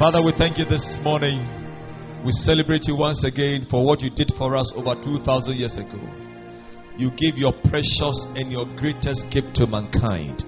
[0.00, 1.44] Father, we thank you this morning.
[2.24, 6.00] We celebrate you once again for what you did for us over 2,000 years ago.
[6.96, 10.42] You gave your precious and your greatest gift to mankind.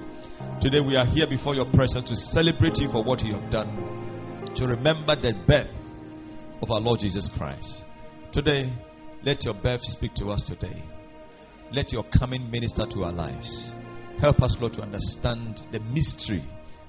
[0.62, 4.48] Today we are here before your presence to celebrate you for what you have done,
[4.56, 5.68] to remember the birth
[6.62, 7.82] of our Lord Jesus Christ.
[8.32, 8.72] Today,
[9.22, 10.82] let your birth speak to us today.
[11.70, 13.70] Let your coming minister to our lives.
[14.18, 16.42] Help us, Lord, to understand the mystery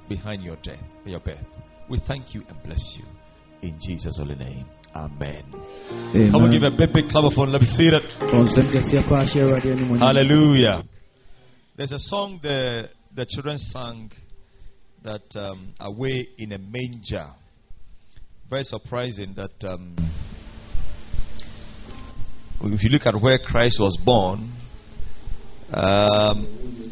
[0.07, 1.43] behind your death, your birth.
[1.89, 3.05] We thank you and bless you.
[3.61, 4.65] In Jesus' holy name.
[4.95, 5.43] Amen.
[6.31, 8.03] Come on, give a big, big clap for Let me see that.
[9.99, 10.83] Hallelujah.
[11.75, 14.11] There's a song the, the children sang
[15.03, 17.27] that um, away in a manger.
[18.49, 19.95] Very surprising that um,
[22.61, 24.51] if you look at where Christ was born,
[25.73, 26.91] um,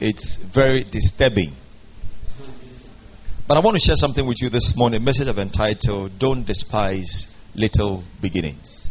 [0.00, 1.54] it's very disturbing.
[3.48, 5.00] But I want to share something with you this morning.
[5.00, 8.90] A message I've entitled Don't Despise Little Beginnings.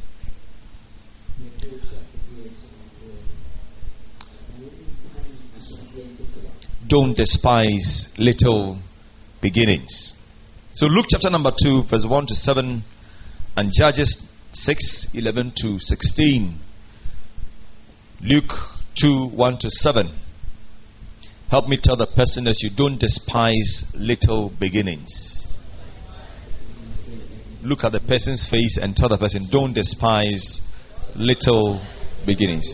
[6.87, 8.79] Don't despise little
[9.41, 10.13] beginnings.
[10.73, 12.83] So, Luke chapter number 2, verse 1 to 7,
[13.57, 16.59] and Judges 6 11 to 16.
[18.21, 18.53] Luke
[19.01, 20.24] 2 1 to 7.
[21.49, 25.45] Help me tell the person that you don't despise little beginnings.
[27.61, 30.61] Look at the person's face and tell the person, don't despise
[31.15, 31.81] little
[32.25, 32.73] beginnings.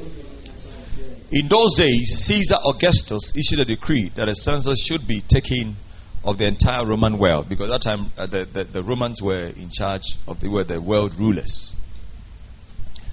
[1.31, 5.75] In those days, Caesar Augustus issued a decree that a census should be taken
[6.23, 9.47] of the entire Roman world because at that time uh, the, the, the, Romans were
[9.47, 11.73] in charge of the, were the world rulers.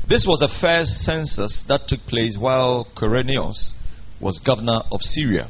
[0.09, 3.73] This was the first census that took place while Quirinius
[4.21, 5.49] was governor of Syria.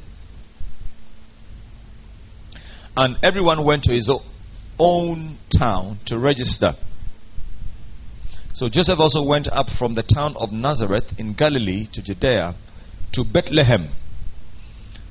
[2.96, 4.10] And everyone went to his
[4.78, 6.72] own town to register.
[8.54, 12.56] So Joseph also went up from the town of Nazareth in Galilee to Judea
[13.12, 13.90] to Bethlehem.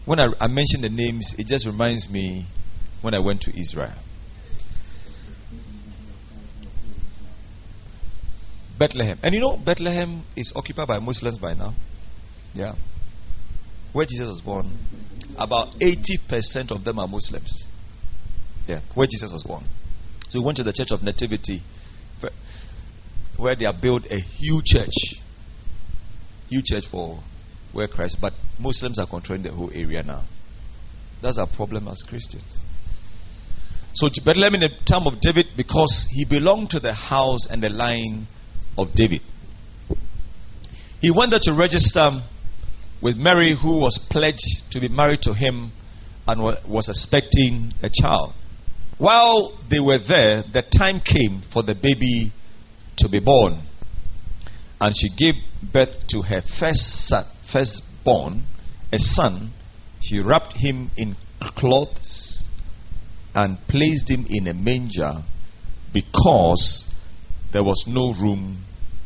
[0.06, 2.46] When I, I mention the names, it just reminds me
[3.02, 3.96] when I went to Israel.
[8.78, 9.18] Bethlehem.
[9.24, 11.74] And you know, Bethlehem is occupied by Muslims by now.
[12.54, 12.76] Yeah
[13.94, 14.78] where Jesus was born,
[15.38, 17.68] about 80% of them are Muslims.
[18.68, 19.64] Yeah, where Jesus was born.
[20.30, 21.62] So we went to the Church of Nativity,
[23.38, 25.22] where they have built a huge church.
[26.50, 27.20] Huge church for
[27.72, 30.25] where Christ, but Muslims are controlling the whole area now.
[31.22, 32.66] That's our problem as Christians.
[33.94, 37.69] So Bethlehem in the time of David, because he belonged to the house and the
[37.69, 38.28] line
[38.78, 39.22] of David.
[41.02, 42.12] He went there to register
[43.02, 45.72] with Mary, who was pledged to be married to him
[46.28, 48.34] and was expecting a child.
[48.97, 52.34] While they were there, the time came for the baby
[52.97, 53.62] to be born.
[54.81, 55.36] And she gave
[55.72, 58.44] birth to her first son, firstborn,
[58.91, 59.52] a son.
[60.02, 62.46] She wrapped him in cloths
[63.36, 65.24] and placed him in a manger
[65.94, 66.86] because
[67.53, 68.63] there was no room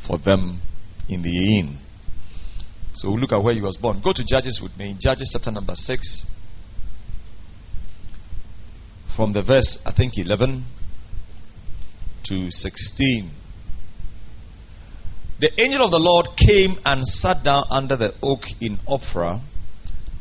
[0.07, 0.62] for them
[1.09, 1.78] in the inn.
[2.94, 4.02] So we'll look at where he was born.
[4.03, 4.96] Go to Judges with me.
[5.00, 6.25] Judges chapter number 6.
[9.16, 10.66] From the verse, I think, 11
[12.25, 13.31] to 16.
[15.40, 19.41] The angel of the Lord came and sat down under the oak in Ophrah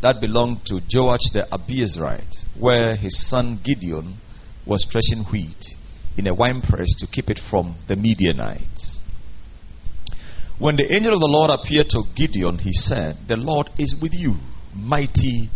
[0.02, 4.16] that belonged to Joash the Abiezrite, where his son Gideon
[4.66, 5.76] was threshing wheat
[6.16, 8.98] in a winepress to keep it from the Midianites.
[10.60, 14.12] When the angel of the Lord appeared to Gideon, he said, The Lord is with
[14.12, 14.34] you,
[14.74, 15.48] mighty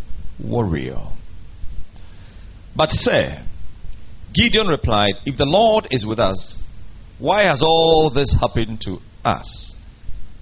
[0.42, 0.96] warrior.
[2.74, 3.44] But, sir,
[4.32, 6.62] Gideon replied, If the Lord is with us,
[7.18, 9.74] why has all this happened to us?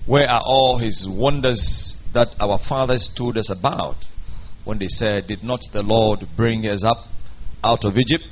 [0.06, 3.96] Where are all his wonders that our fathers told us about
[4.64, 7.08] when they said, Did not the Lord bring us up
[7.64, 8.26] out of Egypt?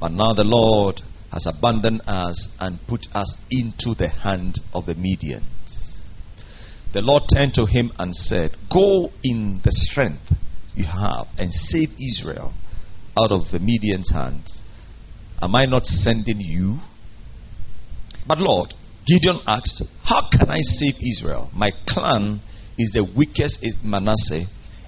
[0.00, 4.94] But now the Lord has abandoned us and put us into the hand of the
[4.94, 6.00] Midians.
[6.92, 10.32] The Lord turned to him and said, Go in the strength
[10.74, 12.52] you have and save Israel
[13.18, 14.60] out of the Midian's hands.
[15.40, 16.78] Am I not sending you?
[18.26, 18.74] But Lord,
[19.06, 21.50] Gideon asked, How can I save Israel?
[21.54, 22.40] My clan
[22.78, 24.46] is the weakest in Manasseh,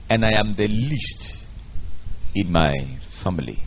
[0.08, 1.38] and I am the least
[2.34, 2.72] in my
[3.22, 3.62] family.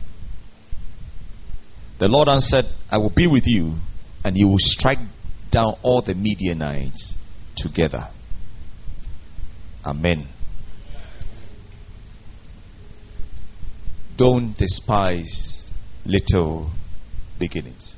[1.98, 3.74] The Lord answered, I will be with you,
[4.24, 4.98] and you will strike
[5.50, 7.16] down all the Midianites
[7.56, 8.08] together.
[9.84, 10.26] Amen.
[14.16, 15.70] Don't despise
[16.04, 16.70] little
[17.38, 17.94] beginnings.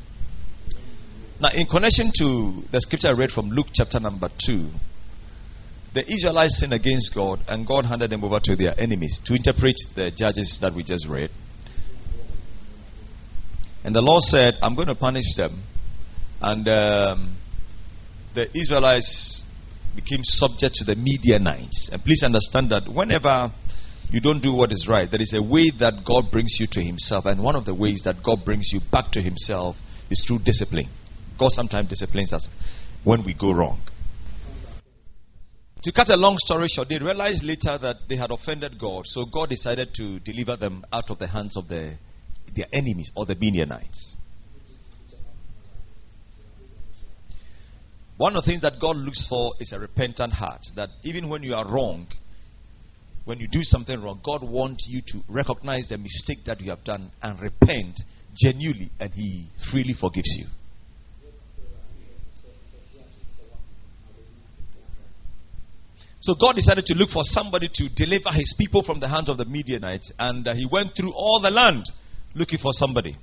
[1.40, 4.70] Now, in connection to the scripture I read from Luke chapter number 2,
[5.94, 9.76] the Israelites sinned against God, and God handed them over to their enemies to interpret
[9.94, 11.30] the judges that we just read.
[13.88, 15.62] And the Lord said, I'm going to punish them.
[16.42, 17.38] And um,
[18.34, 19.40] the Israelites
[19.96, 21.88] became subject to the Midianites.
[21.90, 23.50] And please understand that whenever
[24.10, 26.82] you don't do what is right, there is a way that God brings you to
[26.82, 27.24] Himself.
[27.24, 29.76] And one of the ways that God brings you back to Himself
[30.10, 30.90] is through discipline.
[31.38, 32.46] God sometimes disciplines us
[33.04, 33.80] when we go wrong.
[35.84, 39.24] To cut a long story short, they realized later that they had offended God, so
[39.24, 41.94] God decided to deliver them out of the hands of the,
[42.54, 44.14] their enemies or the Midianites.
[48.16, 50.62] One of the things that God looks for is a repentant heart.
[50.74, 52.08] That even when you are wrong,
[53.24, 56.82] when you do something wrong, God wants you to recognize the mistake that you have
[56.82, 58.00] done and repent
[58.34, 60.46] genuinely, and He freely forgives you.
[66.20, 69.38] So God decided to look for somebody to deliver his people from the hands of
[69.38, 71.84] the Midianites, and uh, he went through all the land
[72.38, 73.16] looking for somebody.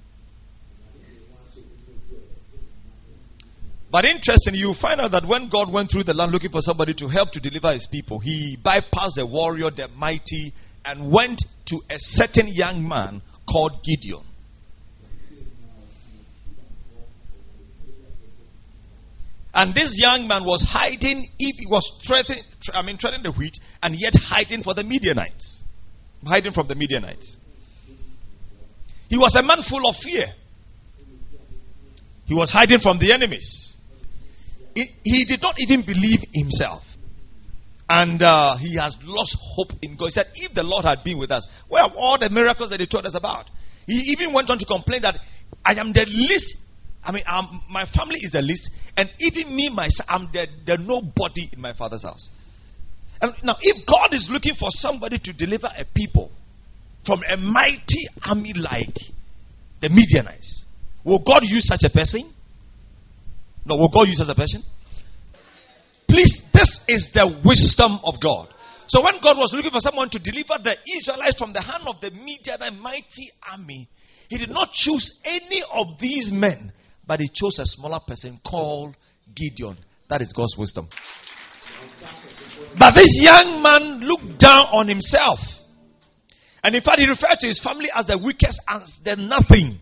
[3.91, 6.93] But interestingly, you find out that when God went through the land looking for somebody
[6.95, 10.53] to help to deliver his people, he bypassed the warrior, the mighty,
[10.83, 14.23] and went to a certain young man called Gideon.
[19.53, 23.95] And this young man was hiding, he was treading, I mean, treading the wheat, and
[23.97, 25.61] yet hiding for the Midianites.
[26.25, 27.37] Hiding from the Midianites.
[29.07, 30.27] He was a man full of fear.
[32.25, 33.73] He was hiding from the enemies.
[34.73, 36.83] He, he did not even believe himself.
[37.87, 40.05] And uh, he has lost hope in God.
[40.05, 42.79] He said, If the Lord had been with us, where are all the miracles that
[42.79, 43.49] he told us about?
[43.85, 45.19] He even went on to complain that
[45.63, 46.55] I am the least
[47.05, 50.77] I mean, I'm, my family is the least, and even me myself, I'm the, the
[50.77, 52.29] nobody in my father's house.
[53.21, 56.31] And now, if God is looking for somebody to deliver a people
[57.05, 58.97] from a mighty army like
[59.81, 60.65] the Midianites,
[61.03, 62.33] will God use such a person?
[63.65, 64.63] No, will God use such a person?
[66.07, 68.49] Please, this is the wisdom of God.
[68.87, 71.99] So when God was looking for someone to deliver the Israelites from the hand of
[72.01, 73.89] the Midianite mighty army,
[74.29, 76.71] he did not choose any of these men
[77.07, 78.95] but he chose a smaller person called
[79.33, 79.77] Gideon.
[80.09, 80.89] That is God's wisdom.
[82.77, 85.39] But this young man looked down on himself.
[86.65, 89.77] And in fact, he referred to his family as the weakest, and the nothing.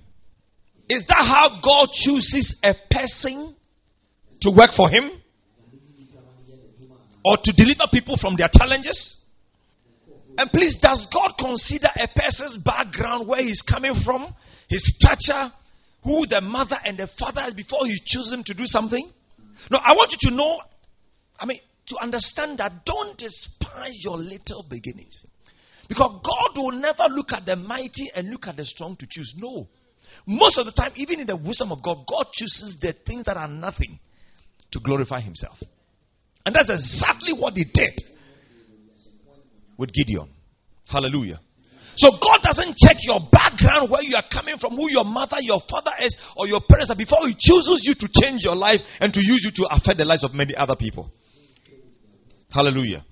[0.90, 3.56] Is that how God chooses a person
[4.42, 5.12] to work for him?
[7.24, 9.16] Or to deliver people from their challenges?
[10.38, 14.36] And please, does God consider a person's background, where he's coming from,
[14.68, 15.54] his stature,
[16.04, 19.10] who the mother and the father is before he chooses him to do something?
[19.72, 20.60] No, I want you to know,
[21.40, 25.24] I mean, to understand that don't despise your little beginnings.
[25.90, 29.34] Because God will never look at the mighty and look at the strong to choose.
[29.38, 29.68] No.
[30.26, 33.38] Most of the time, even in the wisdom of God, God chooses the things that
[33.38, 34.00] are nothing
[34.72, 35.58] to glorify himself.
[36.46, 38.02] And that's exactly what he did
[39.78, 40.30] with Gideon.
[40.88, 41.40] Hallelujah.
[41.96, 45.62] So God doesn't check your background, where you are coming from, who your mother, your
[45.70, 49.14] father is, or your parents are, before He chooses you to change your life and
[49.14, 51.12] to use you to affect the lives of many other people.
[52.50, 53.06] Hallelujah.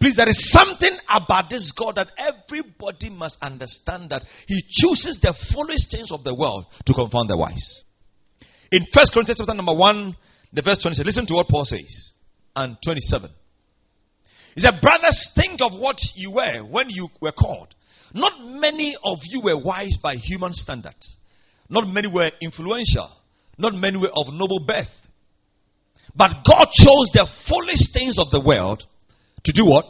[0.00, 5.34] Please, there is something about this God that everybody must understand that He chooses the
[5.52, 7.82] foolish things of the world to confound the wise.
[8.70, 10.16] In First Corinthians chapter number 1,
[10.52, 12.12] the verse 27, listen to what Paul says.
[12.54, 13.30] And 27.
[14.54, 17.74] He said, Brothers, think of what you were when you were called.
[18.12, 21.16] Not many of you were wise by human standards.
[21.68, 23.10] Not many were influential.
[23.58, 24.88] Not many were of noble birth.
[26.14, 28.84] But God chose the foolish things of the world
[29.48, 29.86] to do what?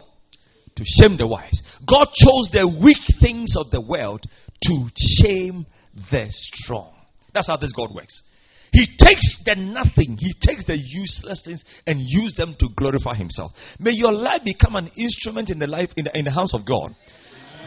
[0.76, 1.62] To shame the wise.
[1.86, 4.22] God chose the weak things of the world
[4.62, 5.66] to shame
[6.10, 6.94] the strong.
[7.34, 8.22] That's how this God works.
[8.70, 13.52] He takes the nothing, he takes the useless things and use them to glorify himself.
[13.80, 16.66] May your life become an instrument in the life in the, in the house of
[16.66, 16.94] God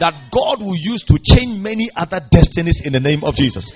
[0.00, 3.70] that God will use to change many other destinies in the name of Jesus.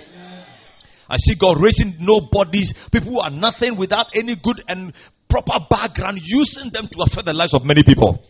[1.08, 4.92] I see God raising nobodies, people who are nothing without any good and
[5.28, 8.24] proper background, using them to affect the lives of many people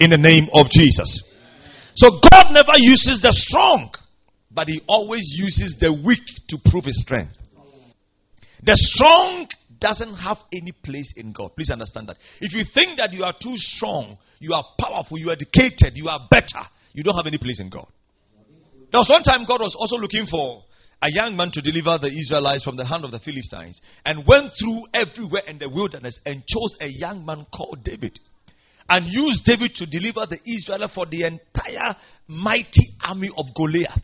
[0.00, 1.22] in the name of Jesus.
[1.94, 3.90] So God never uses the strong,
[4.50, 7.36] but He always uses the weak to prove His strength.
[8.62, 9.48] The strong
[9.78, 11.52] doesn't have any place in God.
[11.56, 12.16] Please understand that.
[12.40, 16.08] If you think that you are too strong, you are powerful, you are educated, you
[16.08, 17.86] are better, you don't have any place in God.
[18.92, 20.62] There was one time God was also looking for
[21.02, 24.52] a young man to deliver the Israelites from the hand of the Philistines and went
[24.58, 28.18] through everywhere in the wilderness and chose a young man called David
[28.88, 31.96] and used David to deliver the Israelites for the entire
[32.28, 34.02] mighty army of Goliath.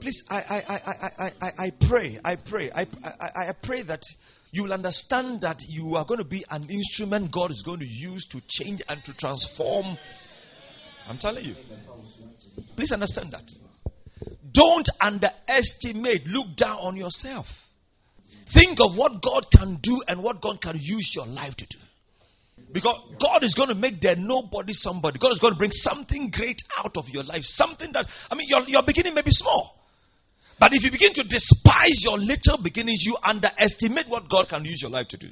[0.00, 4.02] Please, I, I, I, I, I, I pray, I pray, I, I, I pray that
[4.50, 7.86] you will understand that you are going to be an instrument God is going to
[7.86, 9.98] use to change and to transform.
[11.08, 11.54] I'm telling you.
[12.76, 13.42] Please understand that.
[14.52, 17.46] Don't underestimate, look down on yourself.
[18.52, 21.78] Think of what God can do and what God can use your life to do.
[22.72, 25.18] Because God is going to make there nobody somebody.
[25.18, 27.42] God is going to bring something great out of your life.
[27.42, 29.74] Something that, I mean, your, your beginning may be small.
[30.58, 34.80] But if you begin to despise your little beginnings, you underestimate what God can use
[34.82, 35.28] your life to do.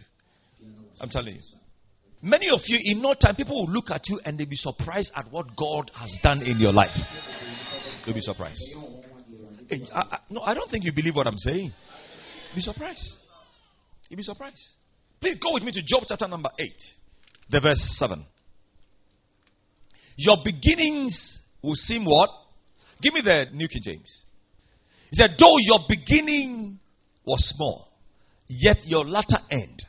[1.00, 1.40] I'm telling you.
[2.22, 5.12] Many of you, in no time, people will look at you and they'll be surprised
[5.14, 6.96] at what God has done in your life.
[8.06, 8.62] They'll be surprised.
[9.68, 11.72] I, I, no, I don't think you believe what I'm saying.
[12.54, 13.14] Be surprised.
[14.08, 14.62] You'll be surprised.
[15.20, 16.70] Please go with me to Job chapter number 8,
[17.50, 18.24] the verse 7.
[20.16, 22.30] Your beginnings will seem what?
[23.02, 24.24] Give me the New King James.
[25.10, 26.78] He said, Though your beginning
[27.24, 27.88] was small,
[28.46, 29.82] yet your latter end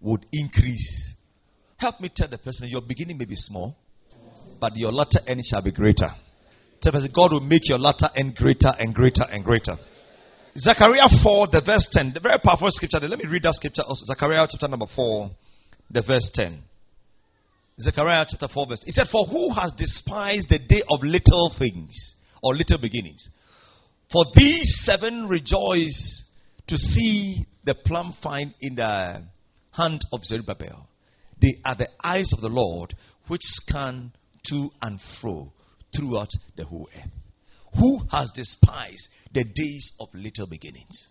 [0.00, 1.14] would increase.
[1.76, 3.76] Help me tell the person, your beginning may be small,
[4.60, 6.12] but your latter end shall be greater.
[6.82, 9.76] Tell the God will make your latter end greater and greater and greater.
[10.58, 12.98] Zechariah 4, the verse 10, the very powerful scripture.
[12.98, 14.04] Let me read that scripture also.
[14.04, 15.30] Zechariah chapter number 4,
[15.92, 16.60] the verse 10.
[17.80, 18.82] Zechariah chapter 4, verse.
[18.84, 23.30] He said, For who has despised the day of little things or little beginnings?
[24.10, 26.24] For these seven rejoice
[26.66, 29.22] to see the plumb line in the
[29.70, 30.88] hand of Zerubbabel.
[31.40, 32.94] They are the eyes of the Lord
[33.28, 34.12] which scan
[34.48, 35.52] to and fro
[35.94, 37.10] throughout the whole earth.
[37.78, 41.08] Who has despised the days of little beginnings?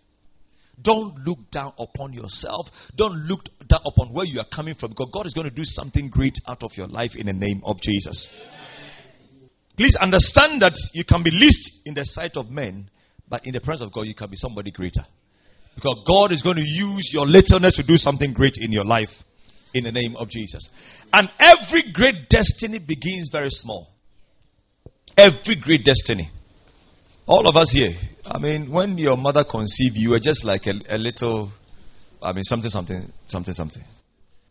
[0.80, 2.68] Don't look down upon yourself.
[2.96, 5.64] Don't look down upon where you are coming from because God is going to do
[5.64, 8.28] something great out of your life in the name of Jesus.
[9.76, 12.90] Please understand that you can be least in the sight of men,
[13.28, 15.04] but in the presence of God, you can be somebody greater.
[15.74, 19.10] Because God is going to use your littleness to do something great in your life
[19.74, 20.68] in the name of Jesus.
[21.12, 23.91] And every great destiny begins very small.
[25.16, 26.30] Every great destiny.
[27.26, 27.96] All of us here.
[28.24, 31.52] I mean, when your mother conceived you, were just like a, a little,
[32.22, 33.84] I mean, something, something, something, something.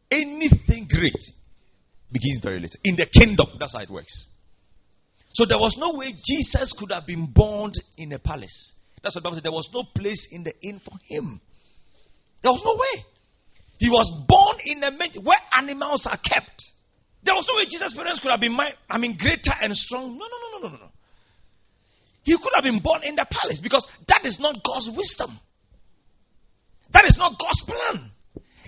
[0.10, 1.32] Anything great
[2.12, 2.80] begins very little.
[2.84, 4.26] In the kingdom, that's how it works.
[5.34, 8.74] So there was no way Jesus could have been born in a palace.
[9.02, 9.46] That's what the Bible said.
[9.46, 11.40] There was no place in the inn for him.
[12.44, 13.06] There was no way.
[13.80, 16.64] He was born in a manger where animals are kept.
[17.24, 20.18] There was no way Jesus' parents could have been, my, I mean, greater and strong.
[20.18, 20.92] No, no, no, no, no, no.
[22.24, 25.40] He could have been born in the palace because that is not God's wisdom.
[26.94, 28.12] That is not God's plan.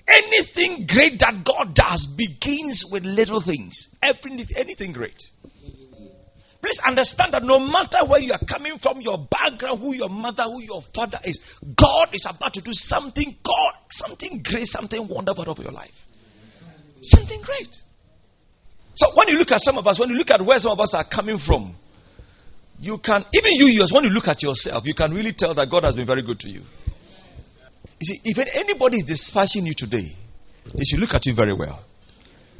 [0.07, 3.87] Anything great that God does begins with little things.
[4.01, 5.21] Every, anything great.
[6.61, 10.43] Please understand that no matter where you are coming from, your background, who your mother,
[10.43, 15.49] who your father is, God is about to do something God, something great, something wonderful
[15.49, 15.91] of your life.
[17.01, 17.75] Something great.
[18.95, 20.79] So when you look at some of us, when you look at where some of
[20.79, 21.75] us are coming from,
[22.79, 25.83] you can, even you, when you look at yourself, you can really tell that God
[25.83, 26.61] has been very good to you.
[27.99, 30.15] You see, if anybody is despising you today,
[30.65, 31.83] they should look at you very well.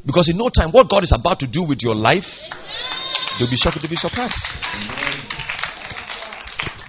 [0.06, 2.28] Because in no time, what God is about to do with your life,
[3.40, 4.38] They'll be shocked to be surprised.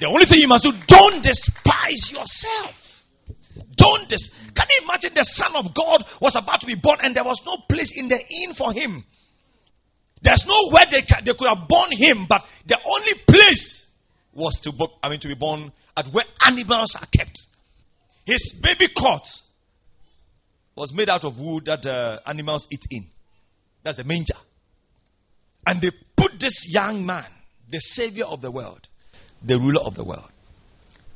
[0.00, 2.76] The only thing you must do, don't despise yourself.
[3.76, 7.24] Don't Can you imagine the Son of God was about to be born and there
[7.24, 9.04] was no place in the inn for him?
[10.24, 13.84] There's nowhere they, they could have born him, but the only place
[14.32, 17.38] was to, I mean, to be born at where animals are kept.
[18.24, 19.26] His baby cot
[20.74, 23.06] was made out of wood that animals eat in.
[23.84, 24.34] That's the manger.
[25.66, 27.26] And they put this young man,
[27.70, 28.88] the savior of the world,
[29.46, 30.30] the ruler of the world.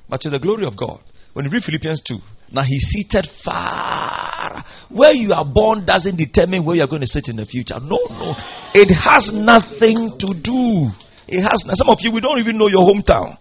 [0.07, 1.01] But to the glory of God,
[1.33, 2.17] when you read Philippians 2,
[2.51, 4.65] now he's seated far.
[4.89, 7.79] Where you are born doesn't determine where you're going to sit in the future.
[7.81, 8.35] No, no.
[8.75, 10.89] It has nothing to do.
[11.29, 13.37] It has some of you we don't even know your hometown.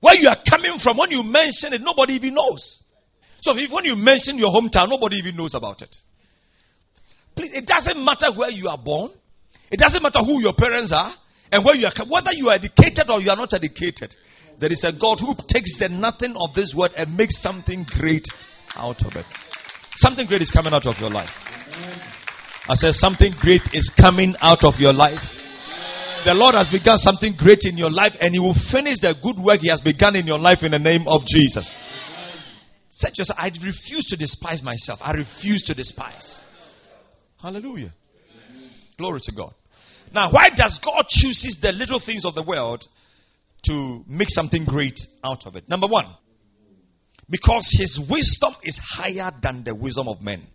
[0.00, 2.78] Where you are coming from, when you mention it, nobody even knows.
[3.40, 5.96] So if when you mention your hometown, nobody even knows about it.
[7.34, 9.12] Please, it doesn't matter where you are born.
[9.70, 11.14] It doesn't matter who your parents are
[11.50, 14.14] and where you are, whether you are educated or you are not educated.
[14.60, 18.24] There is a God who takes the nothing of this world and makes something great
[18.76, 19.26] out of it.
[19.96, 21.30] Something great is coming out of your life.
[22.66, 25.22] I said something great is coming out of your life.
[26.24, 29.38] The Lord has begun something great in your life and He will finish the good
[29.38, 31.70] work He has begun in your life in the name of Jesus.
[32.88, 35.00] Set yourself, I refuse to despise myself.
[35.02, 36.40] I refuse to despise.
[37.42, 37.92] Hallelujah.
[38.96, 39.52] Glory to God.
[40.12, 42.84] Now, why does God chooses the little things of the world
[43.64, 45.68] to make something great out of it?
[45.68, 46.06] Number one,
[47.28, 50.46] because his wisdom is higher than the wisdom of men.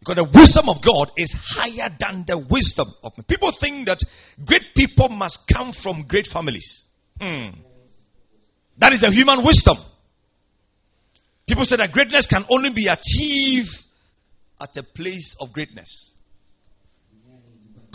[0.00, 3.24] Because the wisdom of God is higher than the wisdom of men.
[3.28, 3.98] People think that
[4.44, 6.82] great people must come from great families.
[7.20, 7.60] Hmm.
[8.78, 9.78] That is the human wisdom.
[11.46, 13.70] People say that greatness can only be achieved
[14.60, 16.10] at a place of greatness.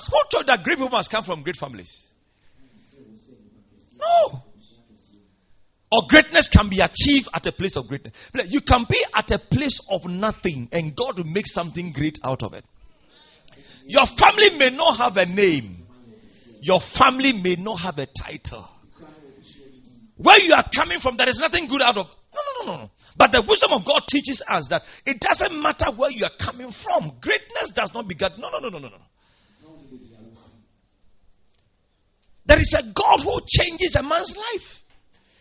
[0.09, 1.91] Who told that great people must come from great families?
[3.99, 4.41] No.
[5.91, 8.13] Or greatness can be achieved at a place of greatness.
[8.47, 12.43] You can be at a place of nothing and God will make something great out
[12.43, 12.63] of it.
[13.85, 15.87] Your family may not have a name.
[16.61, 18.67] Your family may not have a title.
[20.17, 22.07] Where you are coming from, there is nothing good out of.
[22.07, 22.83] No, no, no, no.
[22.83, 22.91] No.
[23.17, 26.71] But the wisdom of God teaches us that it doesn't matter where you are coming
[26.83, 27.17] from.
[27.19, 28.37] Greatness does not beget.
[28.37, 28.97] No, no, no, no, no, no.
[32.49, 34.67] There is a God who changes a man's life.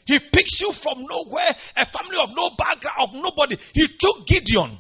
[0.04, 3.56] He picks you from nowhere, a family of no background, of nobody.
[3.72, 4.78] He took Gideon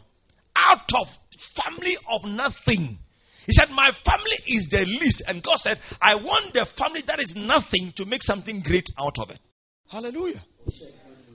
[0.54, 1.06] out of
[1.56, 2.98] family of nothing.
[3.46, 5.22] He said, My family is the least.
[5.26, 9.18] And God said, I want the family that is nothing to make something great out
[9.18, 9.38] of it.
[9.88, 10.44] Hallelujah.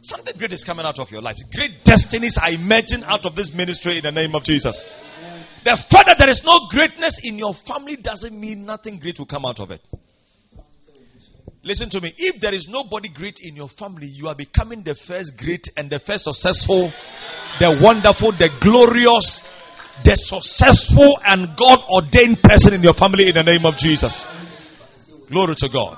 [0.03, 1.37] Something great is coming out of your life.
[1.55, 4.83] Great destinies are emerging out of this ministry in the name of Jesus.
[5.63, 9.25] The fact that there is no greatness in your family doesn't mean nothing great will
[9.25, 9.81] come out of it.
[11.63, 12.13] Listen to me.
[12.17, 15.89] If there is nobody great in your family, you are becoming the first great and
[15.89, 16.91] the first successful,
[17.59, 19.41] the wonderful, the glorious,
[20.03, 24.11] the successful and God ordained person in your family in the name of Jesus.
[25.31, 25.97] Glory to God.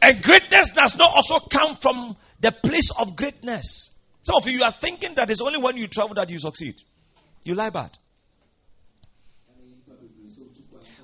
[0.00, 3.90] And greatness does not also come from the place of greatness.
[4.22, 6.76] Some of you are thinking that it's only when you travel that you succeed.
[7.42, 7.90] You lie bad.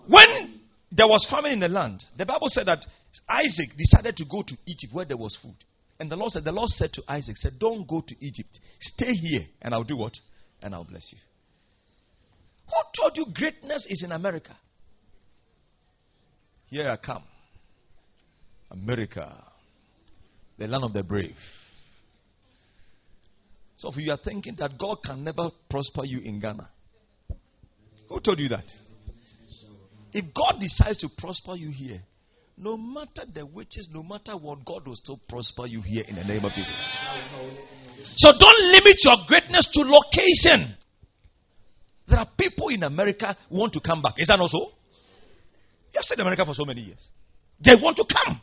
[0.06, 0.60] When
[0.92, 2.86] there was famine in the land, the Bible said that
[3.28, 5.56] Isaac decided to go to Egypt where there was food.
[5.98, 8.60] And the Lord said, the Lord said to Isaac, said, Don't go to Egypt.
[8.80, 10.12] Stay here, and I'll do what?
[10.62, 11.18] And I'll bless you.
[12.66, 14.56] Who told you greatness is in America?
[16.68, 17.22] Here I come.
[18.70, 19.44] America,
[20.58, 21.36] the land of the brave.
[23.76, 26.68] So if you are thinking that God can never prosper you in Ghana,
[28.08, 28.64] who told you that?
[30.12, 32.02] If God decides to prosper you here,
[32.58, 36.24] no matter the witches, no matter what, God will still prosper you here in the
[36.24, 36.72] name of Jesus.
[38.16, 40.76] So don't limit your greatness to location.
[42.08, 44.14] There are people in America who want to come back.
[44.16, 44.70] Is that not so?
[45.92, 47.08] You have stayed in America for so many years.
[47.60, 48.40] They want to come.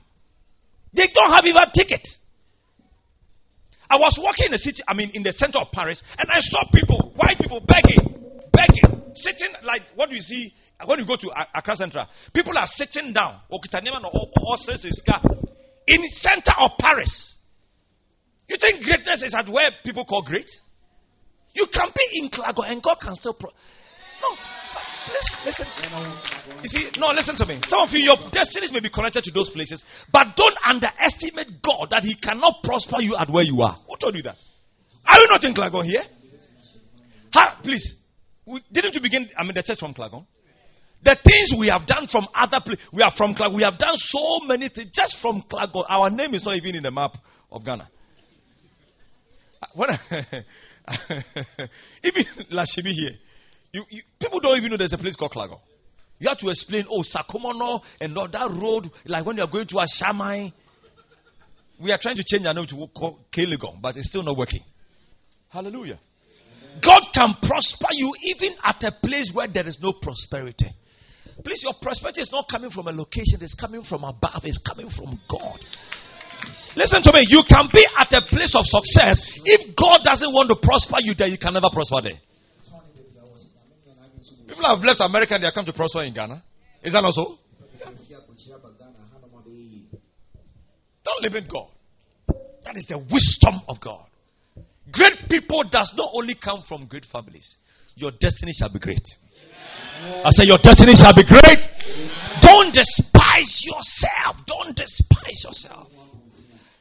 [0.94, 2.08] They don't have even a ticket.
[3.90, 6.40] I was walking in the city, I mean, in the center of Paris, and I
[6.40, 10.54] saw people, white people, begging, begging, sitting like what do you see
[10.86, 13.42] when you go to Accra Central, people are sitting down
[15.88, 17.38] in the center of Paris.
[18.48, 20.50] You think greatness is at where people call great?
[21.54, 23.34] You can be in Clago and God can still.
[23.34, 24.38] Pro- no.
[25.08, 25.68] Listen, listen.
[26.64, 27.62] You see, no, listen to me.
[27.68, 31.88] Some of you, your destinies may be connected to those places, but don't underestimate God
[31.92, 33.80] that He cannot prosper you at where you are.
[33.88, 34.38] Who told you that?
[35.06, 36.04] Are you not in Klagon here?
[37.34, 37.96] Ha, please.
[38.46, 40.26] We, didn't you begin, I mean, the church from Klagon?
[41.04, 43.56] The things we have done from other places, we are from Clago.
[43.56, 45.84] We have done so many things just from Clago.
[45.90, 47.16] Our name is not even in the map
[47.52, 47.90] of Ghana.
[49.62, 49.98] Uh,
[52.04, 53.16] even Lashibi here,
[53.72, 55.60] you, you, people don't even know there's a place called Clago.
[56.20, 59.68] You have to explain, oh, Sakumono and all that road, like when you are going
[59.68, 60.54] to Ashaiman.
[61.82, 62.76] We are trying to change our name to
[63.36, 64.64] Kelegon, but it's still not working.
[65.50, 66.00] Hallelujah.
[66.82, 70.68] God can prosper you even at a place where there is no prosperity.
[71.44, 74.90] Please, your prosperity is not coming from a location, it's coming from above, it's coming
[74.90, 75.60] from God.
[76.76, 77.26] Listen to me.
[77.30, 79.20] You can be at a place of success.
[79.46, 82.20] If God doesn't want to prosper you there, you can never prosper there.
[84.48, 86.44] People have left America and they have come to prosper in Ghana.
[86.84, 87.38] Is that not so?
[91.06, 91.70] Don't limit God.
[92.64, 94.06] That is the wisdom of God.
[94.92, 97.58] Great people does not only come from great families.
[97.96, 99.04] Your destiny shall be great.
[100.04, 101.60] I say, Your destiny shall be great.
[102.42, 104.46] Don't despise yourself.
[104.46, 105.88] Don't despise yourself.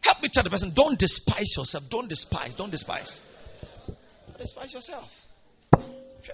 [0.00, 1.84] Help me tell the person, don't despise yourself.
[1.88, 2.54] Don't despise.
[2.56, 3.20] Don't despise.
[4.26, 5.08] Don't despise yourself.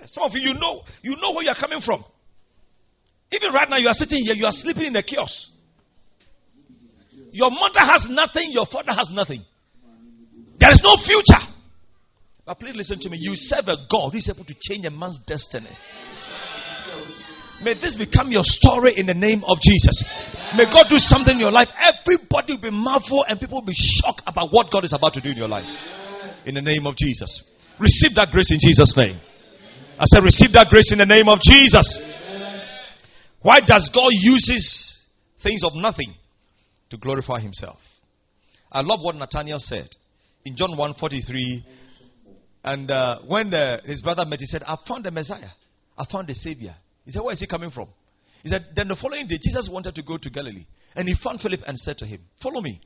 [0.07, 2.05] Some of you, you know, you know where you are coming from.
[3.31, 5.49] Even right now, you are sitting here, you are sleeping in a kiosk.
[7.31, 9.45] Your mother has nothing, your father has nothing.
[10.59, 11.45] There is no future.
[12.47, 13.19] But please listen to me.
[13.21, 15.69] You serve a God who is able to change a man's destiny.
[17.63, 20.05] May this become your story in the name of Jesus.
[20.57, 21.69] May God do something in your life.
[21.75, 25.21] Everybody will be marvel and people will be shocked about what God is about to
[25.21, 25.67] do in your life.
[26.47, 27.43] In the name of Jesus.
[27.81, 29.21] Receive that grace in Jesus' name.
[29.99, 31.99] I said, receive that grace in the name of Jesus.
[33.43, 34.99] Why does God uses
[35.43, 36.15] things of nothing
[36.91, 37.79] to glorify himself?
[38.71, 39.89] I love what Nathaniel said
[40.45, 41.65] in John 1:43.
[42.65, 45.51] And uh, when uh, his brother met, he said, I found the Messiah.
[45.97, 46.75] I found the Savior.
[47.09, 47.89] He said, Where is he coming from?
[48.43, 50.67] He said, Then the following day, Jesus wanted to go to Galilee.
[50.95, 52.83] And he found Philip and said to him, Follow me.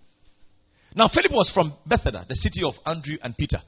[0.95, 3.59] Now, Philip was from Bethsaida, the city of Andrew and Peter.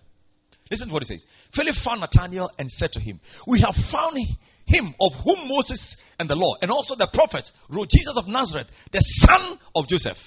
[0.71, 1.27] Listen to what he says.
[1.57, 4.17] Philip found Nathanael and said to him, We have found
[4.65, 8.69] him of whom Moses and the law and also the prophets wrote, Jesus of Nazareth,
[8.93, 10.19] the son of Joseph.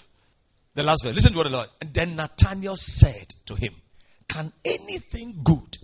[0.75, 1.15] The last verse.
[1.15, 1.69] Listen to what the Lord.
[1.79, 3.75] And then Nathanael said to him,
[4.29, 5.77] Can anything good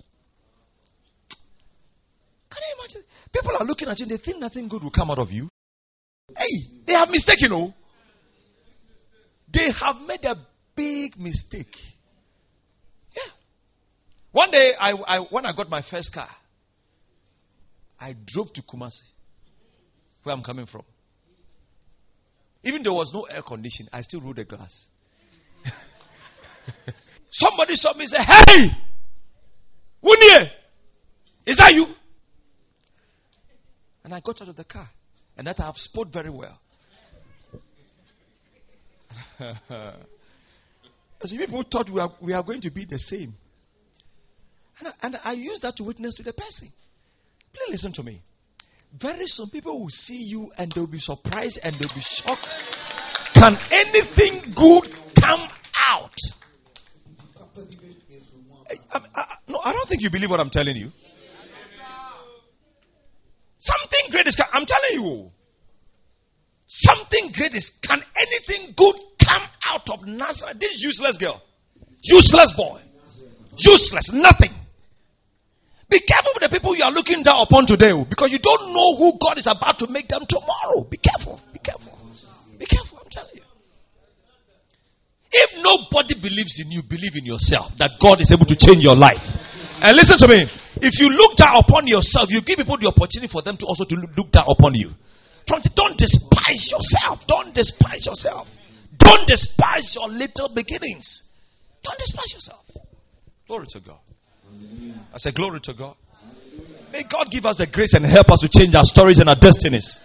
[2.54, 3.04] can you imagine?
[3.34, 5.50] People are looking at you and they think nothing good will come out of you.
[6.38, 7.74] Hey, they have mistaken, oh.
[9.52, 10.36] They have made a
[10.76, 11.76] big mistake.
[13.16, 13.32] Yeah.
[14.32, 16.30] One day, I, I, when I got my first car,
[18.00, 19.02] I drove to Kumasi,
[20.24, 20.84] where I'm coming from.
[22.64, 24.86] Even there was no air conditioning, I still rolled the glass.
[27.32, 28.68] Somebody saw me and said, Hey!
[30.04, 30.50] Wunye!
[31.46, 31.86] Is that you?
[34.04, 34.90] And I got out of the car.
[35.38, 36.60] And that I have spoke very well.
[41.22, 43.34] As people thought we are, we are going to be the same.
[44.80, 46.72] And I, and I use that to witness to the person.
[47.54, 48.22] Please listen to me.
[49.00, 52.48] Very soon people will see you and they'll be surprised and they'll be shocked.
[53.34, 55.48] Can anything good come
[55.90, 56.12] out?
[58.92, 60.92] I, I, no, I don't think you believe what I'm telling you.
[63.64, 64.52] Something great is, coming.
[64.54, 65.32] I'm telling you.
[66.68, 70.58] Something great is, can anything good come out of Nazareth?
[70.60, 71.42] This useless girl.
[72.02, 72.82] Useless boy.
[73.56, 74.12] Useless.
[74.12, 74.52] Nothing.
[75.90, 78.74] Be careful with the people you are looking down upon today oh, because you don't
[78.74, 80.84] know who God is about to make them tomorrow.
[80.90, 81.40] Be careful.
[81.54, 81.94] Be careful.
[82.58, 83.00] Be careful.
[83.00, 83.48] I'm telling you.
[85.32, 88.98] If nobody believes in you, believe in yourself that God is able to change your
[88.98, 89.24] life.
[89.80, 90.50] And listen to me.
[90.84, 93.86] If you look down upon yourself, you give people the opportunity for them to also
[93.88, 94.92] to look down upon you.
[95.48, 97.24] Don't despise yourself.
[97.24, 98.48] Don't despise yourself.
[99.00, 101.24] Don't despise your little beginnings.
[101.84, 102.68] Don't despise yourself.
[103.48, 104.04] Glory to God.
[105.14, 105.96] I say, Glory to God.
[106.92, 109.40] May God give us the grace and help us to change our stories and our
[109.40, 110.02] destinies.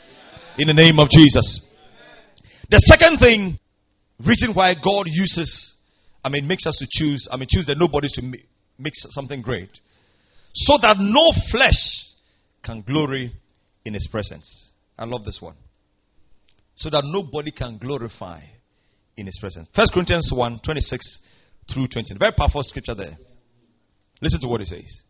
[0.59, 1.61] In the name of Jesus.
[2.71, 3.59] The second thing,
[4.25, 5.75] reason why God uses,
[6.25, 9.71] I mean, makes us to choose, I mean, choose the nobodies to make something great
[10.61, 12.07] so that no flesh
[12.63, 13.33] can glory
[13.85, 14.71] in his presence.
[14.99, 15.55] I love this one.
[16.75, 18.41] So that nobody can glorify
[19.17, 19.69] in his presence.
[19.75, 21.21] First Corinthians 1 26
[21.73, 22.15] through 20.
[22.19, 23.17] Very powerful scripture there.
[24.21, 25.01] Listen to what he says.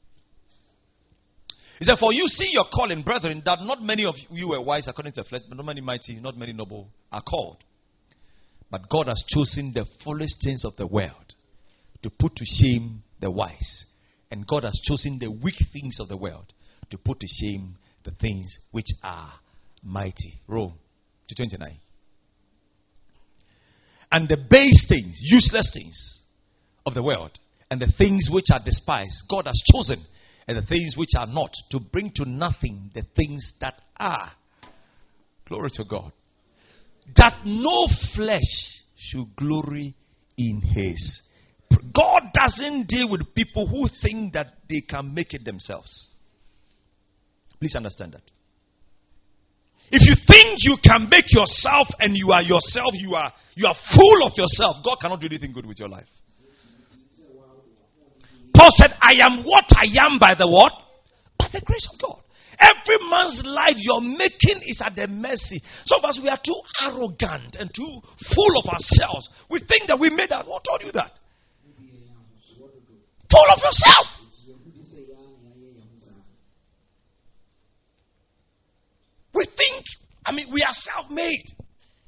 [1.78, 4.86] He said, For you see your calling, brethren, that not many of you were wise
[4.88, 7.62] according to the flesh, but not many mighty, not many noble are called.
[8.70, 11.34] But God has chosen the foolish things of the world
[12.02, 13.86] to put to shame the wise.
[14.30, 16.52] And God has chosen the weak things of the world
[16.90, 19.32] to put to shame the things which are
[19.82, 20.40] mighty.
[20.46, 20.74] Rome
[21.28, 21.78] 229.
[24.10, 26.20] And the base things, useless things
[26.86, 27.38] of the world,
[27.70, 30.06] and the things which are despised, God has chosen,
[30.46, 34.32] and the things which are not, to bring to nothing the things that are.
[35.46, 36.12] Glory to God.
[37.16, 39.94] That no flesh should glory
[40.38, 41.22] in his
[41.70, 46.06] God doesn't deal with people who think that they can make it themselves.
[47.58, 48.22] Please understand that.
[49.90, 53.74] If you think you can make yourself and you are yourself, you are you are
[53.74, 56.06] full of yourself, God cannot do anything good with your life.
[58.54, 60.72] Paul said, I am what I am by the what?
[61.38, 62.20] By the grace of God.
[62.58, 65.62] Every man's life you're making is at the mercy.
[65.86, 68.00] Some of us, we are too arrogant and too
[68.34, 69.30] full of ourselves.
[69.48, 70.44] We think that we made that.
[70.44, 71.17] Who told you that?
[73.30, 74.06] Full of yourself.
[79.34, 79.84] We think,
[80.26, 81.44] I mean, we are self made.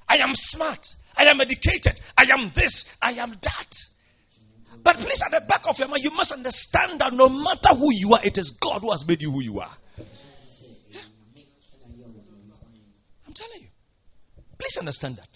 [0.09, 0.85] I am smart.
[1.17, 2.01] I am educated.
[2.17, 2.85] I am this.
[3.01, 3.75] I am that.
[4.83, 7.93] But please, at the back of your mind, you must understand that no matter who
[7.93, 9.77] you are, it is God who has made you who you are.
[10.89, 11.01] Yeah.
[13.27, 13.69] I'm telling you.
[14.59, 15.29] Please understand that.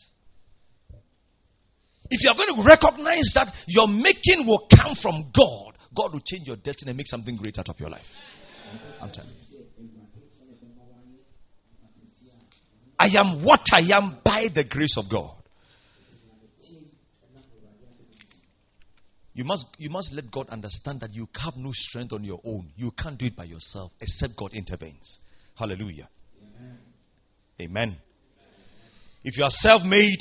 [2.10, 6.22] If you are going to recognize that your making will come from God, God will
[6.24, 8.04] change your destiny and make something great out of your life.
[9.00, 9.44] I'm telling you.
[12.98, 15.30] I am what I am by the grace of God.
[19.34, 22.70] You must, you must let God understand that you have no strength on your own.
[22.76, 25.18] You can't do it by yourself except God intervenes.
[25.56, 26.08] Hallelujah.
[26.56, 26.78] Amen.
[27.60, 27.96] Amen.
[29.24, 30.20] If you are self made,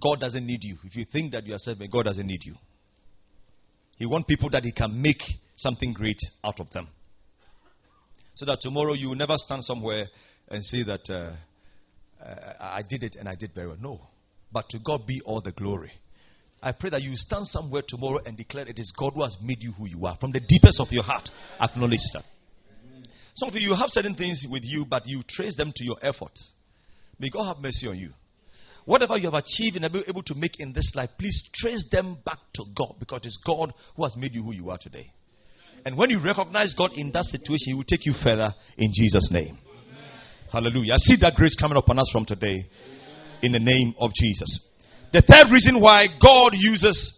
[0.00, 0.76] God doesn't need you.
[0.84, 2.56] If you think that you are self made, God doesn't need you.
[3.96, 5.22] He wants people that He can make
[5.56, 6.88] something great out of them.
[8.34, 10.06] So that tomorrow you will never stand somewhere
[10.48, 11.32] and say that uh,
[12.22, 13.78] uh, I did it and I did very well.
[13.80, 14.00] No.
[14.52, 15.92] But to God be all the glory.
[16.62, 19.62] I pray that you stand somewhere tomorrow and declare it is God who has made
[19.62, 20.16] you who you are.
[20.18, 21.30] From the deepest of your heart,
[21.60, 22.24] acknowledge that.
[23.34, 25.96] Some of you, you have certain things with you, but you trace them to your
[26.02, 26.32] effort.
[27.18, 28.10] May God have mercy on you.
[28.86, 31.84] Whatever you have achieved and have been able to make in this life, please trace
[31.90, 35.10] them back to God because it's God who has made you who you are today.
[35.84, 39.28] And when you recognize God in that situation, He will take you further in Jesus'
[39.30, 39.58] name.
[39.68, 40.10] Amen.
[40.50, 40.94] Hallelujah.
[40.94, 42.66] I see that grace coming upon us from today
[43.42, 44.60] in the name of Jesus.
[45.12, 47.12] The third reason why God uses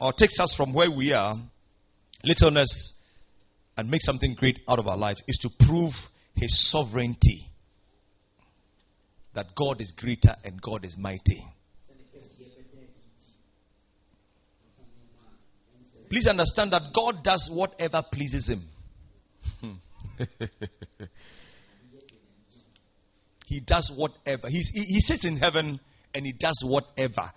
[0.00, 1.36] or takes us from where we are,
[2.22, 2.92] littleness,
[3.76, 5.92] and makes something great out of our lives is to prove
[6.34, 7.50] His sovereignty.
[9.36, 11.46] That God is greater and God is mighty.
[16.08, 18.64] Please understand that God does whatever pleases Him.
[23.46, 24.48] He does whatever.
[24.48, 25.78] He's, he, he sits in heaven
[26.12, 27.32] and he does whatever.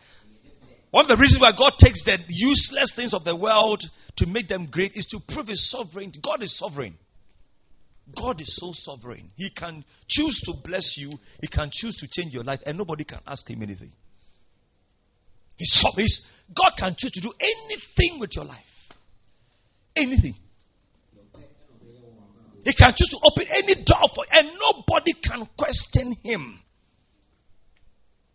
[0.90, 3.84] One of the reasons why God takes the useless things of the world
[4.18, 6.20] to make them great is to prove his sovereignty.
[6.22, 6.98] God is sovereign.
[8.16, 9.32] God is so sovereign.
[9.36, 13.04] He can choose to bless you, He can choose to change your life, and nobody
[13.04, 13.92] can ask Him anything.
[15.60, 16.22] He's, he's,
[16.56, 18.64] God can choose to do anything with your life.
[19.96, 20.36] Anything.
[22.64, 26.60] He can choose to open any door for and nobody can question him.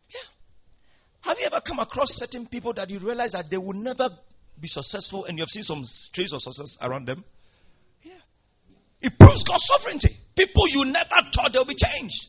[0.09, 1.31] Yeah.
[1.31, 4.09] Have you ever come across certain people that you realize that they will never
[4.61, 7.25] be successful and you have seen some traces of success around them?
[9.05, 10.17] It proves God's sovereignty.
[10.35, 12.27] People you never thought they'll be changed.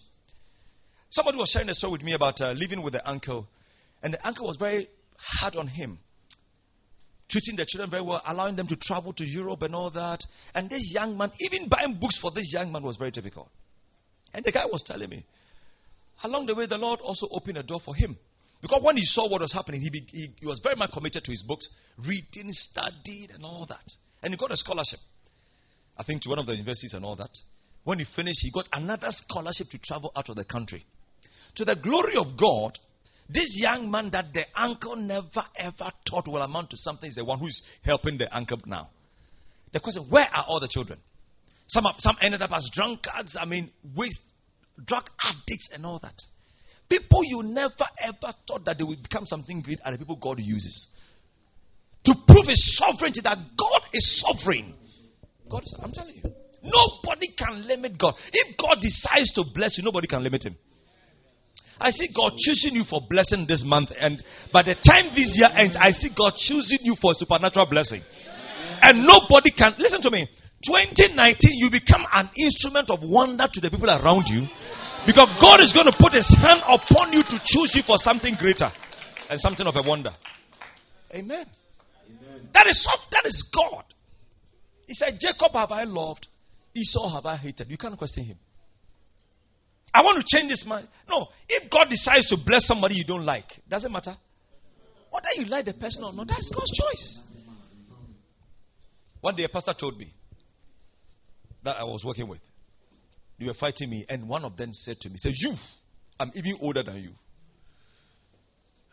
[1.10, 3.48] Somebody was sharing a story with me about uh, living with the uncle,
[4.04, 4.90] and the uncle was very
[5.40, 6.00] hard on him
[7.30, 10.20] treating the children very well, allowing them to travel to Europe and all that.
[10.54, 13.50] And this young man, even buying books for this young man was very difficult.
[14.34, 15.26] And the guy was telling me,
[16.24, 18.18] along the way, the Lord also opened a door for him.
[18.62, 21.24] Because when he saw what was happening, he, be, he, he was very much committed
[21.24, 23.84] to his books, reading, studied, and all that.
[24.24, 25.00] And he got a scholarship,
[25.98, 27.32] I think, to one of the universities and all that.
[27.84, 30.86] When he finished, he got another scholarship to travel out of the country.
[31.56, 32.78] To the glory of God,
[33.30, 37.24] this young man that the uncle never ever thought will amount to something is the
[37.26, 38.90] one who is helping the uncle now.
[39.72, 41.00] The question, where are all the children?
[41.68, 44.22] Some, some ended up as drunkards, I mean, waste,
[44.84, 46.22] drug addicts, and all that.
[46.88, 50.40] People you never ever thought that they would become something great are the people God
[50.40, 50.88] uses.
[52.06, 54.76] To prove his sovereignty that God is sovereign.
[55.50, 56.24] God is, I'm telling you.
[56.64, 58.16] Nobody can limit God.
[58.34, 60.56] If God decides to bless you, nobody can limit him.
[61.80, 65.50] I see God choosing you for blessing this month, and by the time this year
[65.58, 68.02] ends, I see God choosing you for a supernatural blessing.
[68.82, 70.28] And nobody can listen to me.
[70.66, 74.48] 2019, you become an instrument of wonder to the people around you
[75.06, 78.34] because God is going to put His hand upon you to choose you for something
[78.40, 78.72] greater
[79.30, 80.12] and something of a wonder.
[81.14, 81.46] Amen.
[81.46, 82.50] Amen.
[82.54, 83.84] That is that is God.
[84.88, 86.28] He said, Jacob have I loved,
[86.76, 87.70] Esau have I hated.
[87.70, 88.38] You can't question him.
[89.94, 90.88] I want to change this man.
[91.10, 94.18] No, if God decides to bless somebody you don't like, doesn't matter.
[95.10, 97.20] Whether you like the person or not, that's God's choice.
[99.22, 100.14] One day a pastor told me
[101.64, 102.42] that I was working with.
[103.40, 105.56] They were fighting me, and one of them said to me, "Say you,
[106.20, 107.12] I'm even older than you.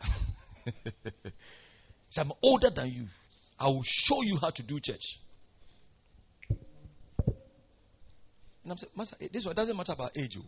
[2.09, 3.07] so I'm older than you.
[3.59, 5.19] I will show you how to do church."
[8.63, 10.37] And I'm saying, Master, this one doesn't matter about age.
[10.39, 10.45] Oh.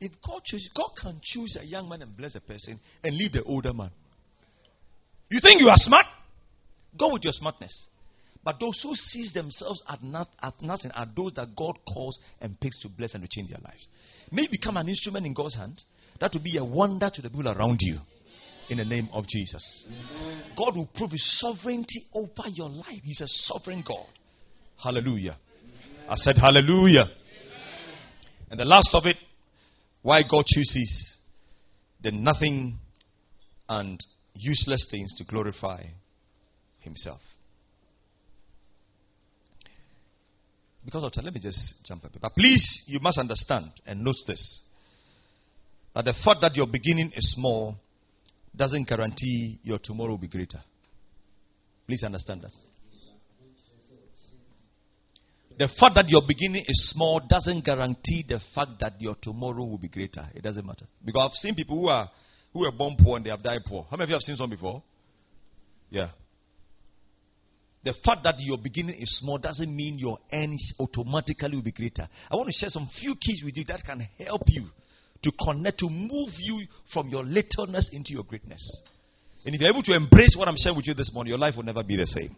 [0.00, 3.32] If God chooses, God can choose a young man and bless a person and leave
[3.32, 3.90] the older man.
[5.28, 6.06] You think you are smart?
[6.98, 7.86] Go with your smartness.
[8.42, 12.58] But those who sees themselves at, not, at nothing are those that God calls and
[12.58, 13.86] picks to bless and to change their lives.
[14.32, 15.82] May become an instrument in God's hand.
[16.20, 17.98] That will be a wonder to the people around you.
[18.70, 19.84] In the name of Jesus.
[20.56, 23.00] God will prove his sovereignty over your life.
[23.02, 24.06] He's a sovereign God.
[24.82, 25.36] Hallelujah.
[26.10, 27.04] I said hallelujah.
[27.04, 27.12] Amen.
[28.50, 29.16] And the last of it
[30.02, 31.18] why God chooses
[32.02, 32.78] the nothing
[33.68, 35.84] and useless things to glorify
[36.80, 37.20] himself.
[40.84, 42.20] Because of time, let me just jump a bit.
[42.20, 44.62] But please, you must understand and note this
[45.94, 47.76] that the fact that your beginning is small
[48.56, 50.60] doesn't guarantee your tomorrow will be greater.
[51.86, 52.50] Please understand that.
[55.60, 59.76] The fact that your beginning is small doesn't guarantee the fact that your tomorrow will
[59.76, 60.26] be greater.
[60.34, 60.86] It doesn't matter.
[61.04, 62.10] Because I've seen people who are
[62.54, 63.86] who were born poor and they have died poor.
[63.90, 64.82] How many of you have seen some before?
[65.90, 66.12] Yeah.
[67.84, 72.08] The fact that your beginning is small doesn't mean your ends automatically will be greater.
[72.30, 74.64] I want to share some few keys with you that can help you
[75.24, 78.62] to connect, to move you from your littleness into your greatness.
[79.44, 81.54] And if you're able to embrace what I'm sharing with you this morning, your life
[81.54, 82.34] will never be the same.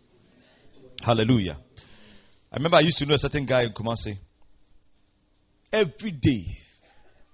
[1.01, 1.59] Hallelujah.
[2.53, 4.19] I remember I used to know a certain guy in Kumasi.
[5.73, 6.45] Every day,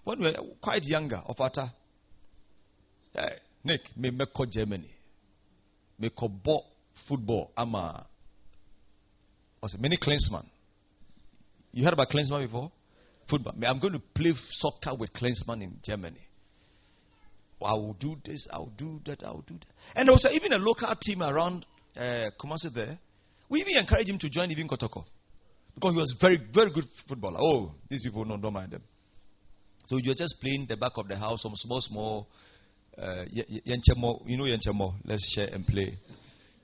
[0.05, 1.73] when we were quite younger, of Ata,
[3.15, 4.89] hey, Nick, me call Germany,
[5.99, 6.11] me
[6.45, 6.67] ball
[7.09, 7.51] football.
[7.57, 8.07] I'm a
[9.59, 9.81] what's it?
[9.81, 10.47] Many Klinsmann.
[11.73, 12.71] You heard about Klinsmann before?
[13.29, 13.55] Football.
[13.67, 16.21] I'm going to play soccer with Klinsmann in Germany.
[17.61, 19.67] I will do this, I will do that, I will do that.
[19.97, 23.01] And there was even a local team around uh, Kumasi there.
[23.49, 25.05] We even encouraged him to join even Kotoko.
[25.75, 27.39] Because he was very, very good footballer.
[27.41, 28.83] Oh, these people no, don't mind them.
[29.87, 32.29] So you're just playing the back of the house, some small, small,
[33.01, 35.99] uh, you know Yenchemo, let's share and play.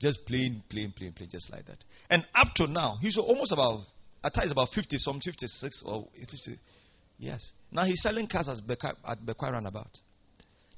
[0.00, 1.78] Just playing, playing, playing, playing, just like that.
[2.10, 3.80] And up to now, he's almost about,
[4.24, 6.58] at times about 50, some 56 or 50.
[7.18, 7.52] Yes.
[7.70, 10.00] Now he's selling cars at Bekwai Roundabout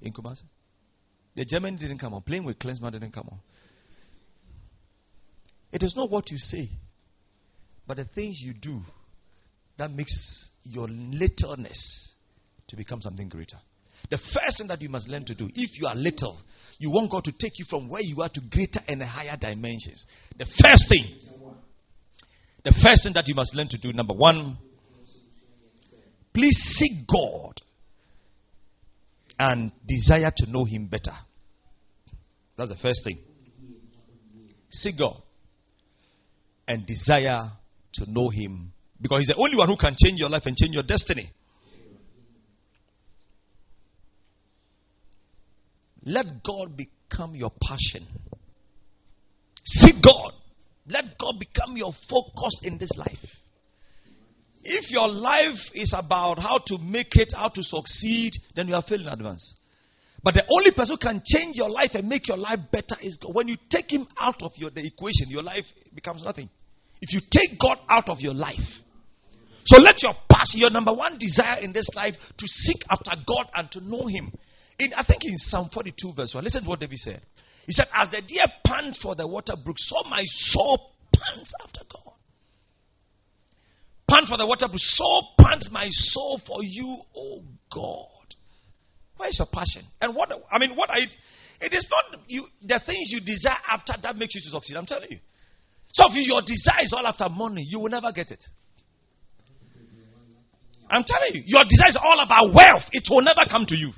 [0.03, 0.43] in Kumasi.
[1.35, 2.23] The German didn't come on.
[2.23, 3.39] Playing with Klinsmann didn't come on.
[5.73, 6.71] It is not what you say,
[7.87, 8.81] but the things you do
[9.79, 12.13] that makes your littleness
[12.69, 13.59] to become something greater.
[14.11, 16.39] The first thing that you must learn to do, if you are little,
[16.79, 20.05] you want God to take you from where you are to greater and higher dimensions.
[20.39, 21.05] The first thing,
[22.65, 24.59] the first thing that you must learn to do, number one,
[26.33, 27.61] please seek God
[29.39, 31.15] and desire to know Him better.
[32.57, 33.19] That's the first thing.
[34.71, 35.23] Seek God
[36.69, 37.53] and desire
[37.95, 40.75] to know Him because He's the only one who can change your life and change
[40.75, 41.33] your destiny.
[46.05, 48.07] Let God become your passion.
[49.65, 50.33] Seek God.
[50.87, 53.19] Let God become your focus in this life.
[54.63, 58.83] If your life is about how to make it, how to succeed, then you are
[58.83, 59.55] failing in advance.
[60.27, 63.17] But the only person who can change your life and make your life better is
[63.17, 63.33] God.
[63.33, 66.51] When you take Him out of your, the equation, your life becomes nothing.
[67.01, 68.59] If you take God out of your life,
[69.67, 73.47] so let your passion, your number one desire in this life, to seek after God
[73.55, 74.33] and to know Him.
[74.81, 77.23] In, I think in Psalm 42, verse 1, listen to what David said.
[77.65, 81.83] He said, As the deer pants for the water brook, so my soul pants after
[81.89, 82.15] God.
[84.11, 88.16] Pant for the water brook, so pants my soul for you, oh God.
[89.17, 89.83] Where is your passion?
[90.01, 91.07] And what, I mean, what are you,
[91.61, 94.77] it is not you, the things you desire after that makes you to succeed.
[94.77, 95.19] I'm telling you.
[95.93, 98.45] So if your desire is all after money, you will never get it.
[100.89, 102.85] I'm telling you, your desire is all about wealth.
[102.93, 103.93] It will never come to you.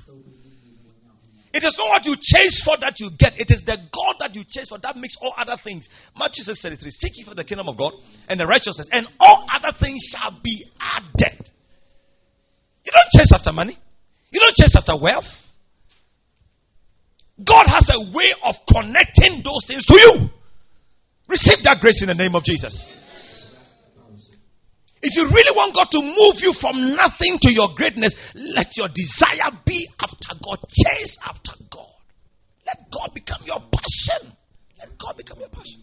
[1.51, 3.33] It is not what you chase for that you get.
[3.37, 5.89] It is the God that you chase for that makes all other things.
[6.17, 7.93] Matthew says 33 Seek ye for the kingdom of God
[8.27, 11.49] and the righteousness, and all other things shall be added.
[12.85, 13.77] You don't chase after money,
[14.31, 15.27] you don't chase after wealth.
[17.43, 20.29] God has a way of connecting those things to you.
[21.27, 22.83] Receive that grace in the name of Jesus.
[25.01, 28.89] If you really want God to move you from nothing to your greatness, let your
[28.91, 30.59] desire be after God.
[30.67, 31.95] Chase after God.
[32.67, 34.35] Let God become your passion.
[34.77, 35.79] Let God become your passion.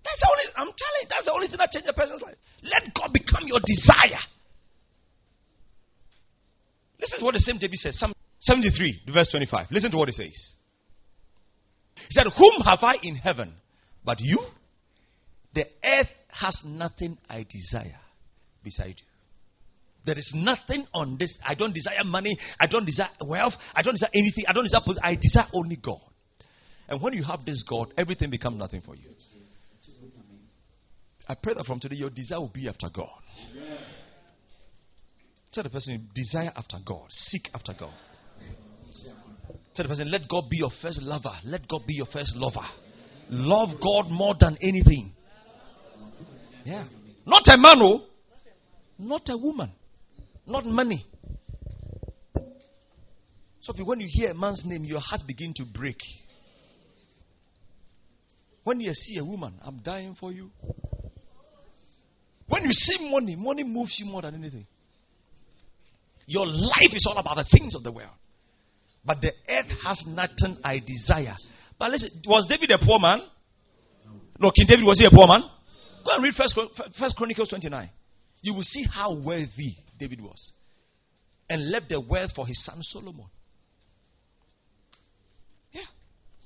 [0.00, 2.36] That's the only, I'm telling you, that's the only thing that changes a person's life.
[2.62, 4.24] Let God become your desire.
[7.00, 7.98] Listen to what the same David says.
[7.98, 9.68] Psalm 73, verse 25.
[9.70, 10.52] Listen to what he says.
[11.94, 13.52] He said, Whom have I in heaven
[14.04, 14.38] but you?
[15.54, 17.98] The earth has nothing I desire
[18.62, 19.06] beside you.
[20.04, 21.36] There is nothing on this.
[21.44, 22.38] I don't desire money.
[22.60, 23.54] I don't desire wealth.
[23.74, 24.44] I don't desire anything.
[24.48, 25.02] I don't desire position.
[25.04, 26.00] I desire only God.
[26.88, 29.10] And when you have this God, everything becomes nothing for you.
[31.28, 33.20] I pray that from today your desire will be after God.
[35.58, 37.06] Tell the person, desire after God.
[37.08, 37.92] Seek after God.
[39.74, 41.32] Tell the person, let God be your first lover.
[41.42, 42.64] Let God be your first lover.
[43.28, 45.12] Love God more than anything.
[46.64, 46.84] Yeah.
[47.26, 48.02] Not a man, oh.
[49.00, 49.72] Not a woman.
[50.46, 51.04] Not money.
[53.60, 55.98] So you, when you hear a man's name, your heart begin to break.
[58.62, 60.52] When you see a woman, I'm dying for you.
[62.46, 64.64] When you see money, money moves you more than anything.
[66.28, 68.12] Your life is all about the things of the world.
[69.02, 71.36] But the earth has nothing I desire.
[71.78, 73.22] But listen, was David a poor man?
[74.38, 75.40] No, King David was he a poor man?
[76.04, 76.58] Go and read First,
[76.98, 77.88] First Chronicles 29.
[78.42, 80.52] You will see how wealthy David was.
[81.48, 83.24] And left the wealth for his son Solomon.
[85.72, 85.80] Yeah.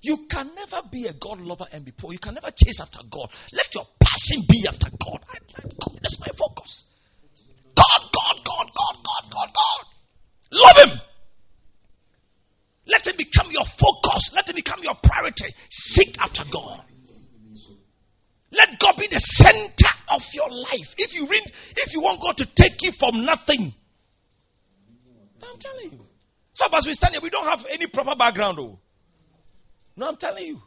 [0.00, 2.12] You can never be a God lover and be poor.
[2.12, 3.30] You can never chase after God.
[3.50, 5.24] Let your passion be after God.
[5.26, 6.84] God that's my focus.
[7.74, 8.01] God,
[9.42, 9.86] God, God.
[10.52, 11.00] Love Him.
[12.86, 14.30] Let Him become your focus.
[14.34, 15.54] Let Him become your priority.
[15.70, 16.82] Seek after God.
[18.50, 20.94] Let God be the center of your life.
[20.98, 21.42] If you read,
[21.76, 23.72] if you want God to take you from nothing,
[25.42, 26.06] I'm telling you.
[26.54, 28.78] Some of us we stand here, we don't have any proper background, though.
[29.96, 30.60] No, I'm telling you.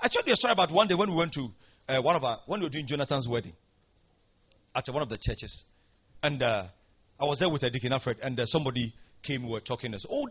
[0.00, 1.48] I told you a story about one day when we went to
[1.88, 3.52] uh, one of our when we were doing Jonathan's wedding
[4.74, 5.64] at one of the churches,
[6.22, 6.64] and uh,
[7.20, 10.00] I was there with a Deacon Alfred, and uh, somebody came, we were talking, and
[10.00, 10.26] said, "Oh,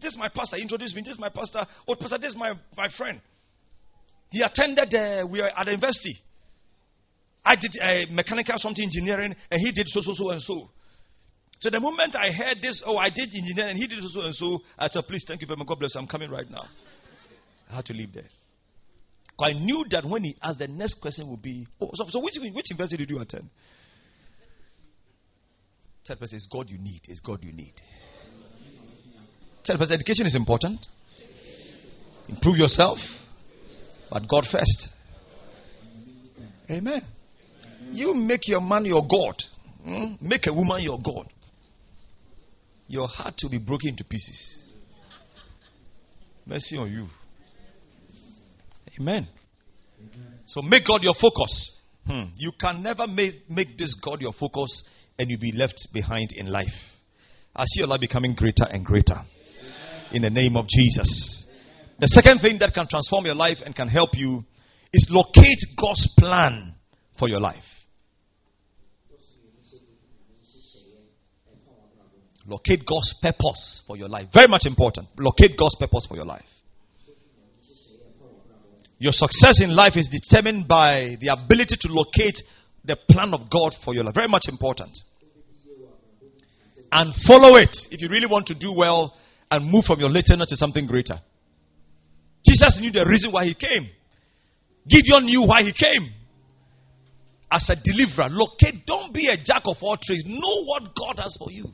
[0.00, 0.56] this is my pastor.
[0.56, 1.02] He introduced me.
[1.02, 1.66] This is my pastor.
[1.88, 3.20] Oh, pastor, this is my my friend."
[4.30, 4.94] He attended.
[4.94, 6.16] Uh, we were at the university.
[7.44, 10.70] I did uh, mechanical something engineering, and he did so so so and so.
[11.58, 14.20] So the moment I heard this, oh, I did engineering, and he did so so
[14.20, 15.66] and so, I said, "Please, thank you very much.
[15.66, 15.96] God bless.
[15.96, 16.66] I'm coming right now."
[17.68, 18.28] I had to leave there.
[19.42, 22.34] I knew that when he asked, the next question would be, oh, so, so which,
[22.52, 23.48] which university did you attend?
[26.04, 27.02] Tell person, it's God you need.
[27.08, 27.74] It's God you need.
[29.64, 30.86] Tell person, education is important.
[32.28, 32.98] Improve yourself,
[34.10, 34.88] but God first.
[36.70, 37.02] Amen.
[37.92, 39.34] You make your man your God.
[39.84, 40.14] Hmm?
[40.20, 41.32] Make a woman your God.
[42.86, 44.58] Your heart will be broken into pieces.
[46.46, 47.06] Mercy on you.
[48.98, 49.28] Amen.
[50.46, 51.72] So make God your focus.
[52.06, 52.22] Hmm.
[52.36, 54.82] You can never make, make this God your focus
[55.20, 56.72] and you'll be left behind in life.
[57.54, 59.22] I see your life becoming greater and greater.
[60.12, 61.44] In the name of Jesus.
[61.98, 64.42] The second thing that can transform your life and can help you
[64.94, 66.74] is locate God's plan
[67.18, 67.62] for your life.
[72.46, 74.28] Locate God's purpose for your life.
[74.32, 75.08] Very much important.
[75.18, 76.46] Locate God's purpose for your life.
[78.98, 82.42] Your success in life is determined by the ability to locate
[82.86, 84.14] the plan of God for your life.
[84.14, 84.96] Very much important.
[86.92, 89.14] And follow it if you really want to do well
[89.50, 91.20] and move from your littleness to something greater.
[92.46, 93.88] Jesus knew the reason why he came.
[94.88, 96.12] Gideon knew why he came.
[97.52, 100.24] As a deliverer, locate, don't be a jack of all trades.
[100.26, 101.66] Know what God has for you.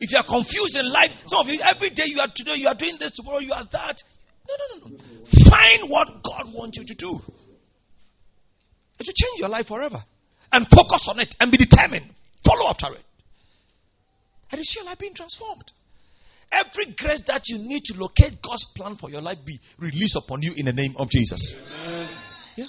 [0.00, 2.66] If you are confused in life, some of you, every day you are today, you
[2.66, 4.02] are doing this, tomorrow you are that.
[4.48, 5.04] No, no, no, no.
[5.48, 7.20] Find what God wants you to do.
[8.98, 10.02] It will change your life forever.
[10.52, 12.10] And focus on it and be determined.
[12.44, 13.04] Follow after it.
[14.50, 15.70] And you see your life being transformed.
[16.52, 20.42] Every grace that you need to locate God's plan for your life be released upon
[20.42, 21.54] you in the name of Jesus.
[21.54, 22.10] Amen.
[22.56, 22.66] Yeah.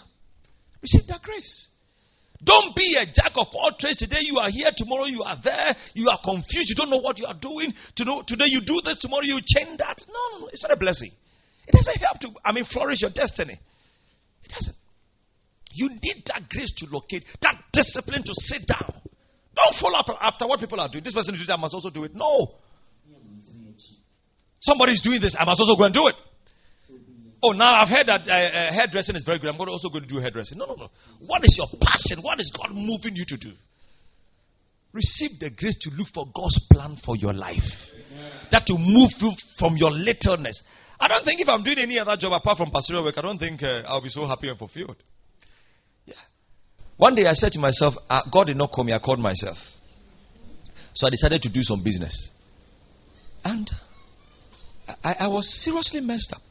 [0.81, 1.67] Receive that grace.
[2.43, 3.97] Don't be a jack of all trades.
[3.97, 5.75] Today you are here, tomorrow you are there.
[5.93, 6.69] You are confused.
[6.69, 7.73] You don't know what you are doing.
[7.95, 10.01] Today you do this, tomorrow you change that.
[10.07, 10.47] No, no, no.
[10.47, 11.11] It's not a blessing.
[11.67, 13.59] It doesn't help to, I mean, flourish your destiny.
[14.43, 14.75] It doesn't.
[15.73, 19.01] You need that grace to locate, that discipline to sit down.
[19.55, 21.03] Don't follow up after what people are doing.
[21.03, 22.15] This person did it, I must also do it.
[22.15, 22.55] No.
[24.59, 26.15] Somebody is doing this, I must also go and do it.
[27.43, 29.49] Oh, now I've heard that uh, uh, hairdressing is very good.
[29.49, 30.59] I'm going to also going to do hairdressing.
[30.59, 30.87] No, no, no.
[31.25, 32.23] What is your passion?
[32.23, 33.51] What is God moving you to do?
[34.93, 37.65] Receive the grace to look for God's plan for your life.
[38.51, 40.61] That to move you from your littleness.
[40.99, 43.39] I don't think if I'm doing any other job apart from pastoral work, I don't
[43.39, 44.97] think uh, I'll be so happy and fulfilled.
[46.97, 49.57] One day I said to myself, uh, God did not call me, I called myself.
[50.93, 52.29] So I decided to do some business.
[53.43, 53.69] And
[55.03, 56.41] I, I was seriously messed up.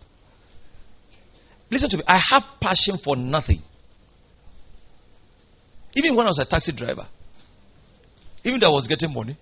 [1.71, 2.03] Listen to me.
[2.07, 3.63] I have passion for nothing.
[5.95, 7.07] Even when I was a taxi driver,
[8.45, 9.37] even though I was getting money,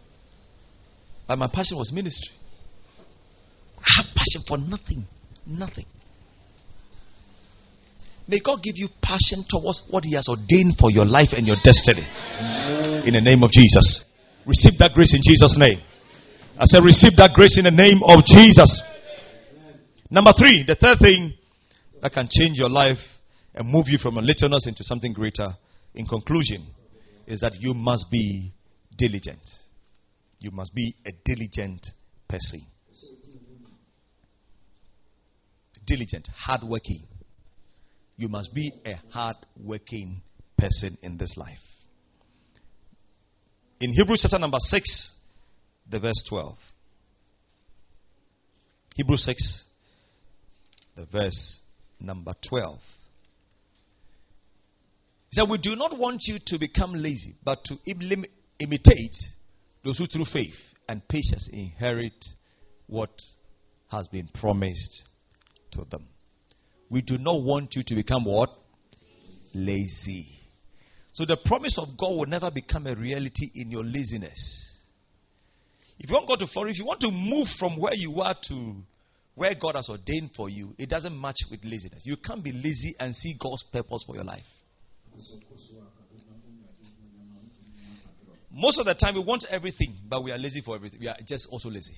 [1.27, 2.35] but my passion was ministry.
[3.79, 5.07] I have passion for nothing.
[5.47, 5.87] Nothing.
[8.29, 11.57] May God give you passion towards what He has ordained for your life and your
[11.65, 12.07] destiny.
[13.09, 14.05] In the name of Jesus.
[14.45, 15.81] Receive that grace in Jesus' name.
[16.61, 18.83] I said, receive that grace in the name of Jesus.
[20.11, 21.33] Number three, the third thing
[22.03, 22.99] that can change your life
[23.55, 25.49] and move you from a littleness into something greater,
[25.95, 26.67] in conclusion,
[27.27, 28.53] is that you must be
[28.97, 29.41] diligent.
[30.39, 31.87] You must be a diligent
[32.29, 32.67] person.
[35.87, 37.03] Diligent, hardworking.
[38.19, 40.23] You must be a hardworking
[40.59, 41.61] person in this life.
[43.81, 45.13] In Hebrews chapter number 6,
[45.89, 46.57] the verse 12.
[48.97, 49.65] Hebrews 6,
[50.97, 51.61] the verse
[52.01, 52.81] number 12.
[55.31, 58.25] He said, We do not want you to become lazy, but to Im-
[58.59, 59.17] imitate
[59.85, 60.57] those who through faith
[60.89, 62.25] and patience inherit
[62.89, 63.11] what
[63.93, 65.05] has been promised
[65.73, 66.09] to them.
[66.91, 68.51] We do not want you to become what?
[69.55, 70.29] Lazy.
[71.13, 74.67] So the promise of God will never become a reality in your laziness.
[75.99, 78.37] If you want God to flourish, if you want to move from where you are
[78.49, 78.75] to
[79.35, 82.03] where God has ordained for you, it doesn't match with laziness.
[82.05, 84.45] You can't be lazy and see God's purpose for your life.
[88.51, 91.01] Most of the time, we want everything, but we are lazy for everything.
[91.01, 91.95] We are just also lazy.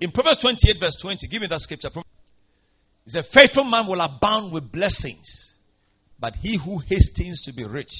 [0.00, 1.90] In Proverbs 28, verse 20, give me that scripture.
[3.06, 5.54] It's a faithful man will abound with blessings,
[6.18, 7.92] but he who hastens to be rich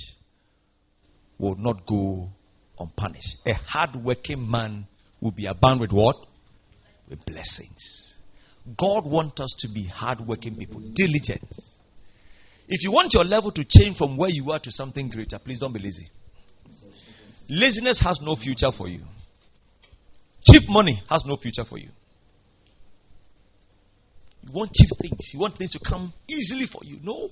[1.39, 2.29] will not go
[2.79, 3.39] unpunished.
[3.47, 4.87] A hard-working man
[5.21, 6.17] will be abound with what?
[7.09, 8.15] With blessings.
[8.79, 11.49] God wants us to be hard-working people, diligent.
[12.69, 15.59] If you want your level to change from where you are to something greater, please
[15.59, 16.09] don't be lazy.
[17.49, 19.01] Laziness has no future for you.
[20.45, 21.89] Cheap money has no future for you.
[24.43, 25.31] You want cheap things.
[25.33, 26.99] You want things to come easily for you.
[27.03, 27.31] No.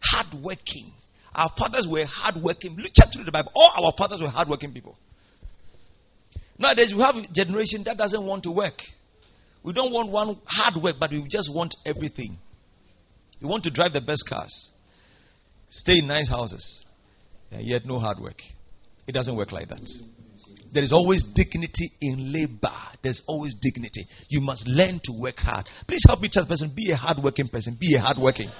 [0.00, 0.92] Hard working.
[1.34, 2.76] Our fathers were hard working.
[2.94, 3.52] Check through the Bible.
[3.54, 4.96] All our fathers were hard working people.
[6.58, 8.82] Nowadays, we have a generation that doesn't want to work.
[9.62, 12.38] We don't want one hard work, but we just want everything.
[13.40, 14.70] You want to drive the best cars,
[15.68, 16.84] stay in nice houses,
[17.52, 18.40] and yet no hard work.
[19.06, 19.88] It doesn't work like that.
[20.72, 22.76] There is always dignity in labor.
[23.02, 24.06] There's always dignity.
[24.28, 25.66] You must learn to work hard.
[25.86, 27.76] Please help me tell the person be a hardworking person.
[27.80, 28.50] Be a hardworking.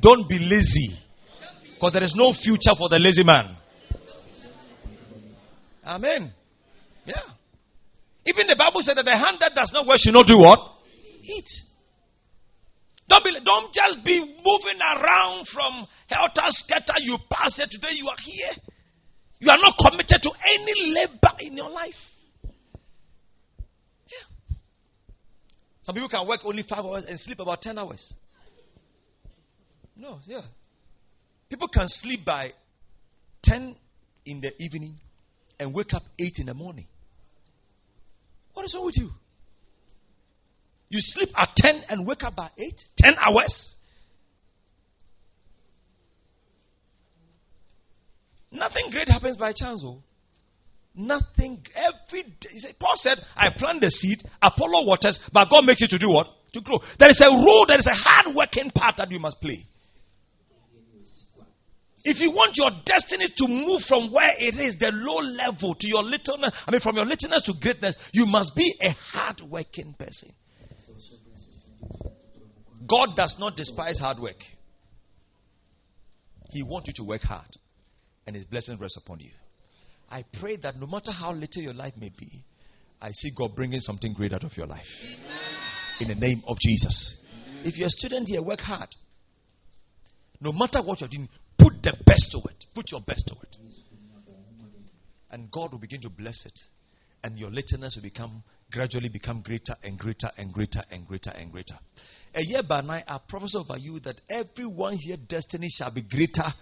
[0.00, 0.96] Don't be lazy.
[1.74, 3.56] Because there is no future for the lazy man.
[5.84, 6.32] Amen.
[7.04, 7.14] Yeah.
[8.26, 10.58] Even the Bible said that the hand that does not work should not do what?
[11.22, 11.48] Eat.
[13.08, 16.94] Don't, be, don't just be moving around from helter skelter.
[17.00, 18.54] You pass it today, you are here.
[19.40, 21.94] You are not committed to any labor in your life.
[22.44, 22.50] Yeah.
[25.82, 28.12] Some people can work only five hours and sleep about ten hours.
[29.96, 30.42] No, yeah.
[31.48, 32.52] People can sleep by
[33.42, 33.74] ten
[34.24, 34.96] in the evening
[35.58, 36.86] and wake up eight in the morning.
[38.54, 39.10] What is wrong with you?
[40.90, 42.84] You sleep at 10 and wake up by 8?
[42.98, 43.68] 10 hours?
[48.60, 50.02] Nothing great happens by chance, oh.
[50.94, 51.64] Nothing.
[51.74, 52.74] Every day.
[52.78, 56.26] Paul said, I plant the seed, Apollo waters, but God makes it to do what?
[56.52, 56.78] To grow.
[56.98, 59.66] There is a role, there is a hard working part that you must play.
[62.04, 65.86] If you want your destiny to move from where it is, the low level, to
[65.86, 69.94] your littleness, I mean, from your littleness to greatness, you must be a hard working
[69.98, 70.32] person.
[72.86, 74.42] God does not despise hard work.
[76.50, 77.56] He wants you to work hard,
[78.30, 79.32] and His blessing rests upon you.
[80.08, 82.44] I pray that no matter how little your life may be,
[83.02, 84.86] I see God bringing something great out of your life.
[85.98, 87.16] In the name of Jesus.
[87.64, 88.88] If you're a student here, work hard.
[90.40, 91.28] No matter what you're doing,
[91.58, 92.66] put the best to it.
[92.72, 93.56] Put your best to it.
[95.32, 96.56] And God will begin to bless it.
[97.24, 101.50] And your littleness will become gradually become greater and greater and greater and greater and
[101.50, 101.74] greater.
[102.36, 106.54] A year by night, I prophesy over you that everyone here destiny shall be greater.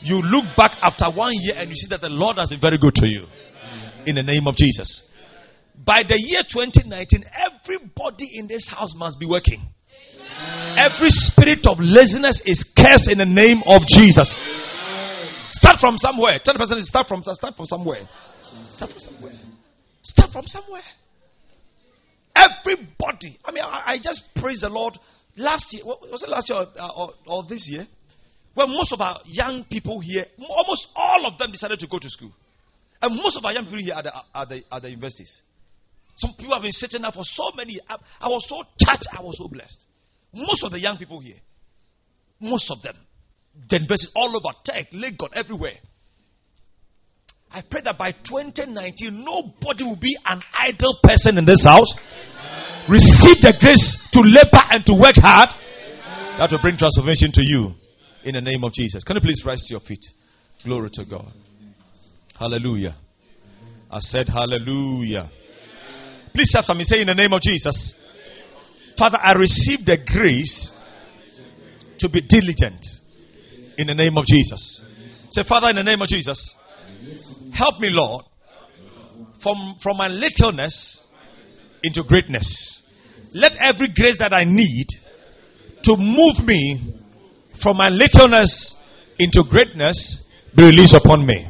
[0.00, 2.78] You look back after one year and you see that the Lord has been very
[2.78, 3.26] good to you.
[4.06, 5.02] In the name of Jesus.
[5.84, 9.66] By the year 2019, everybody in this house must be working.
[10.76, 14.34] Every spirit of laziness is cursed in the name of Jesus.
[15.52, 16.38] Start from somewhere.
[16.44, 18.08] Tell the person start from start from somewhere.
[18.72, 19.32] Start from somewhere.
[20.02, 20.82] Start from somewhere.
[22.34, 23.38] Everybody.
[23.44, 24.98] I mean, I, I just praise the Lord.
[25.36, 26.66] Last year, was it last year or,
[26.96, 27.86] or, or this year?
[28.56, 32.08] Well, most of our young people here, almost all of them decided to go to
[32.08, 32.32] school.
[33.02, 35.42] And most of our young people here are the, are the, are the universities.
[36.16, 37.80] Some people have been sitting there for so many.
[37.88, 39.08] I, I was so touched.
[39.12, 39.84] I was so blessed.
[40.32, 41.36] Most of the young people here,
[42.40, 42.94] most of them,
[43.68, 45.78] the universities all over, Tech, Legon, everywhere.
[47.50, 51.92] I pray that by 2019, nobody will be an idle person in this house.
[52.88, 55.48] Receive the grace to labor and to work hard.
[56.38, 57.74] That will bring transformation to you
[58.24, 59.04] in the name of Jesus.
[59.04, 60.04] Can you please rise to your feet?
[60.64, 61.32] Glory to God.
[62.38, 62.96] Hallelujah.
[63.90, 65.30] I said hallelujah.
[66.32, 67.94] Please have something say in the name of Jesus.
[68.98, 70.72] Father, I receive the grace
[71.98, 72.84] to be diligent
[73.78, 74.80] in the name of Jesus.
[75.30, 76.52] Say, Father, in the name of Jesus,
[77.52, 78.24] help me, Lord,
[79.42, 81.00] from, from my littleness
[81.82, 82.82] into greatness.
[83.32, 84.86] Let every grace that I need
[85.84, 87.03] to move me
[87.62, 88.74] from my littleness
[89.18, 90.20] into greatness
[90.56, 91.48] be released upon me.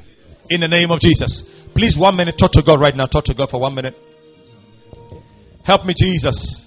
[0.51, 1.43] In the name of Jesus.
[1.75, 3.07] Please, one minute, talk to God right now.
[3.07, 3.95] Talk to God for one minute.
[5.65, 6.63] Help me, Jesus.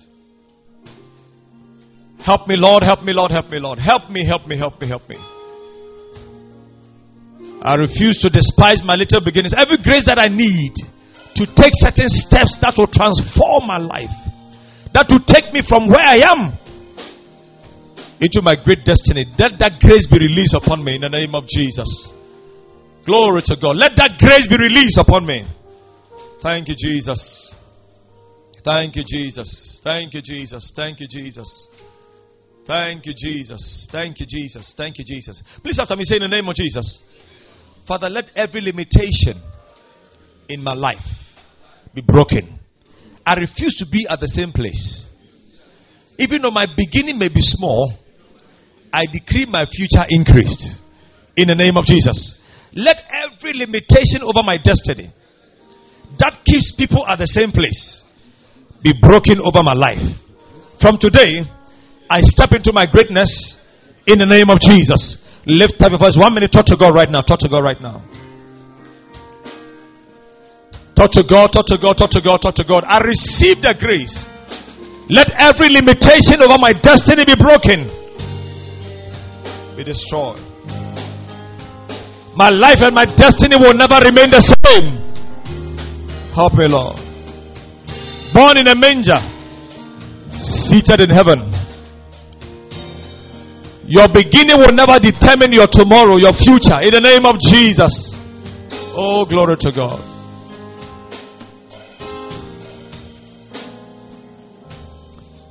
[2.20, 2.84] Help me, Lord.
[2.84, 3.32] Help me, Lord.
[3.32, 3.80] Help me, Lord.
[3.80, 5.18] Help me, help me, help me, help me.
[7.62, 9.54] I refuse to despise my little beginnings.
[9.58, 10.74] Every grace that I need
[11.36, 14.14] to take certain steps that will transform my life,
[14.94, 16.58] that will take me from where I am
[18.20, 19.26] into my great destiny.
[19.38, 22.12] Let that grace be released upon me in the name of Jesus.
[23.06, 23.78] Glory to God.
[23.78, 25.48] Let that grace be released upon me.
[26.42, 27.54] Thank you, Jesus.
[28.64, 29.80] Thank you, Jesus.
[29.84, 30.74] Thank you, Jesus.
[30.76, 31.68] Thank you, Jesus.
[32.68, 33.88] Thank you, Jesus.
[33.92, 34.74] Thank you, Jesus.
[34.76, 35.42] Thank you, Jesus.
[35.64, 37.00] Please after me say in the name of Jesus.
[37.88, 39.42] Father, let every limitation
[40.50, 41.06] in my life
[41.94, 42.60] be broken.
[43.26, 45.06] I refuse to be at the same place.
[46.20, 47.94] Even though my beginning may be small,
[48.98, 50.82] I decree my future increased.
[51.38, 52.34] In the name of Jesus.
[52.74, 55.14] Let every limitation over my destiny
[56.18, 58.02] that keeps people at the same place
[58.82, 60.02] be broken over my life.
[60.82, 61.46] From today,
[62.10, 63.58] I step into my greatness
[64.06, 65.18] in the name of Jesus.
[65.46, 66.18] Lift up your voice.
[66.18, 66.52] One minute.
[66.52, 67.22] Talk to God right now.
[67.22, 68.02] Talk to God right now.
[70.96, 71.54] Talk to God.
[71.54, 71.94] Talk to God.
[71.98, 72.38] Talk to God.
[72.42, 72.82] Talk to God.
[72.86, 74.26] I receive the grace.
[75.10, 77.88] Let every limitation over my destiny be broken,
[79.78, 80.42] be destroyed.
[82.36, 84.98] My life and my destiny will never remain the same.
[86.34, 86.98] Help me, Lord.
[88.34, 89.22] Born in a manger,
[90.40, 91.54] seated in heaven.
[93.86, 96.82] Your beginning will never determine your tomorrow, your future.
[96.82, 98.14] In the name of Jesus.
[99.00, 100.02] Oh, glory to God.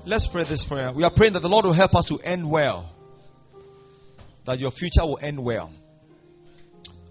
[0.04, 0.92] Let's pray this prayer.
[0.92, 2.95] We are praying that the Lord will help us to end well.
[4.46, 5.72] That your future will end well.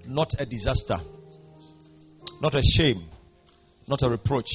[0.08, 0.98] Not a disaster.
[2.42, 3.10] Not a shame.
[3.88, 4.50] Not a reproach.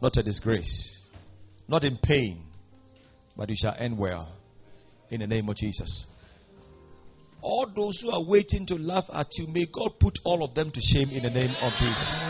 [0.00, 0.96] Not a disgrace.
[1.68, 2.42] Not in pain.
[3.36, 4.32] But you shall end well
[5.10, 6.06] in the name of Jesus.
[7.42, 10.70] All those who are waiting to laugh at you, may God put all of them
[10.70, 12.22] to shame in the name of Jesus.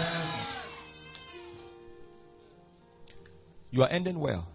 [3.71, 4.49] You are ending well.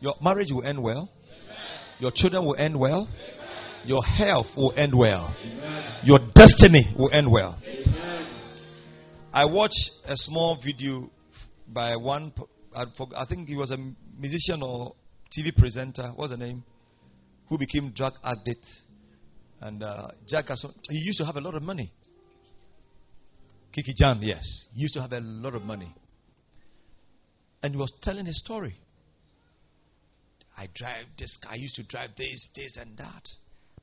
[0.00, 1.08] Your marriage will end well.
[2.00, 3.08] Your children will end well.
[3.84, 5.34] Your health will end well.
[6.04, 7.58] Your destiny will end well.
[9.32, 11.10] I watched a small video
[11.66, 12.32] by one,
[12.74, 13.78] I think he was a
[14.18, 14.94] musician or
[15.36, 16.12] TV presenter.
[16.14, 16.64] What's the name?
[17.48, 18.64] who became drug addict.
[19.60, 20.46] And uh, Jack,
[20.88, 21.92] he used to have a lot of money.
[23.72, 24.66] Kiki Gyan, yes.
[24.72, 25.94] He used to have a lot of money.
[27.62, 28.78] And he was telling his story.
[30.56, 33.22] I drive this I used to drive this, this, and that.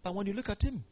[0.06, 0.84] But when you look at him,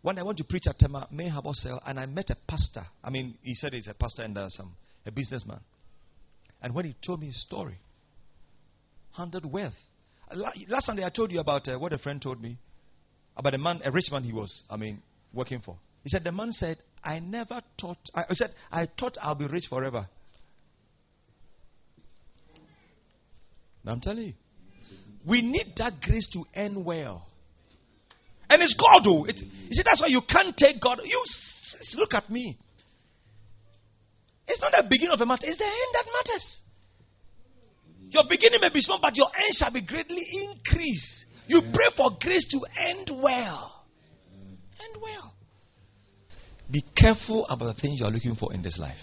[0.00, 2.84] when I went to preach at Tema May Habosel, and I met a pastor.
[3.02, 5.58] I mean, he said he's a pastor and uh, some a businessman.
[6.62, 7.80] And when he told me his story,
[9.10, 9.74] hundred wealth.
[10.68, 12.58] Last Sunday I told you about uh, what a friend told me
[13.36, 15.02] about a man, a rich man he was, I mean,
[15.34, 15.76] working for.
[16.04, 19.48] He said, The man said, I never thought, I, I said, I thought I'll be
[19.48, 20.06] rich forever.
[23.82, 24.34] Now I'm telling you,
[25.26, 27.26] we need that grace to end well.
[28.52, 29.24] And it's God, though.
[29.24, 31.00] It, you see, that's why you can't take God.
[31.02, 31.24] You
[31.96, 32.58] look at me.
[34.46, 36.58] It's not the beginning of a matter, it's the end that matters.
[38.10, 41.24] Your beginning may be small, but your end shall be greatly increased.
[41.46, 43.86] You pray for grace to end well.
[44.78, 45.32] End well.
[46.70, 49.00] Be careful about the things you are looking for in this life.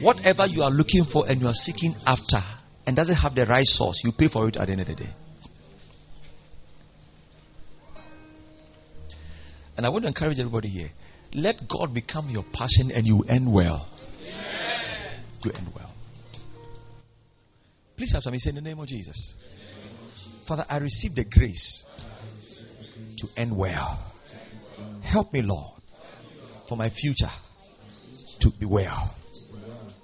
[0.00, 2.42] Whatever you are looking for and you are seeking after
[2.84, 4.94] and doesn't have the right source, you pay for it at the end of the
[4.96, 5.14] day.
[9.76, 10.90] And I want to encourage everybody here.
[11.34, 13.88] Let God become your passion and you end well.
[15.44, 15.92] You end well.
[17.96, 19.34] Please have somebody say in the name of Jesus.
[20.46, 21.84] Father, I receive the grace
[23.18, 24.12] to end well.
[25.02, 25.80] Help me, Lord,
[26.68, 27.30] for my future
[28.40, 29.14] to be well.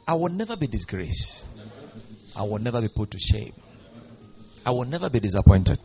[0.07, 1.45] I will never be disgraced.
[2.35, 3.55] I will never be put to shame.
[4.64, 5.79] I will never be disappointed.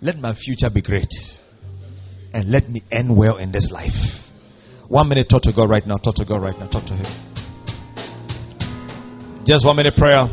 [0.00, 1.10] Let my future be great.
[2.32, 3.90] And let me end well in this life.
[4.88, 5.96] One minute, talk to God right now.
[5.96, 6.68] Talk to God right now.
[6.68, 7.06] Talk to Him.
[9.44, 10.28] Just one minute prayer.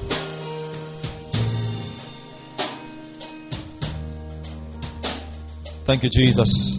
[5.87, 6.77] Thank you, Jesus.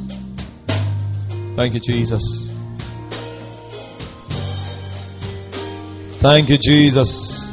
[1.56, 2.48] Thank you, Jesus.
[6.20, 7.48] Thank you, Jesus.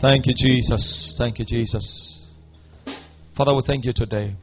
[0.00, 1.14] Thank you, Jesus.
[1.16, 2.09] Thank you, Jesus.
[3.40, 4.36] Father, we thank you today.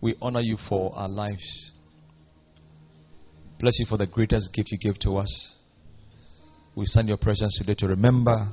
[0.00, 1.70] We honor you for our lives.
[3.60, 5.52] Bless you for the greatest gift you gave to us.
[6.74, 8.48] We send your presence today to remember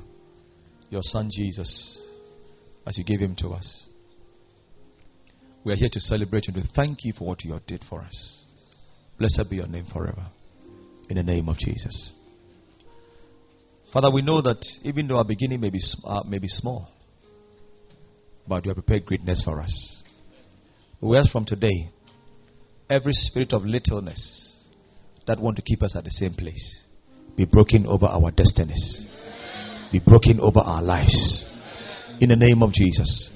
[0.90, 2.00] your son Jesus
[2.86, 3.86] as you gave him to us.
[5.64, 8.36] We are here to celebrate and to thank you for what you did for us.
[9.18, 10.28] Blessed be your name forever.
[11.08, 12.12] In the name of Jesus.
[13.92, 16.88] Father, we know that even though our beginning may be, uh, may be small,
[18.48, 20.02] but you have prepared greatness for us.
[21.16, 21.90] Ask from today,
[22.90, 24.56] every spirit of littleness
[25.26, 26.84] that want to keep us at the same place
[27.36, 29.06] be broken over our destinies,
[29.92, 31.44] be broken over our lives
[32.20, 33.30] in the name of Jesus.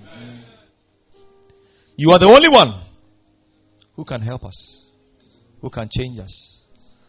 [1.97, 2.83] You are the only one
[3.95, 4.85] who can help us,
[5.61, 6.61] who can change us,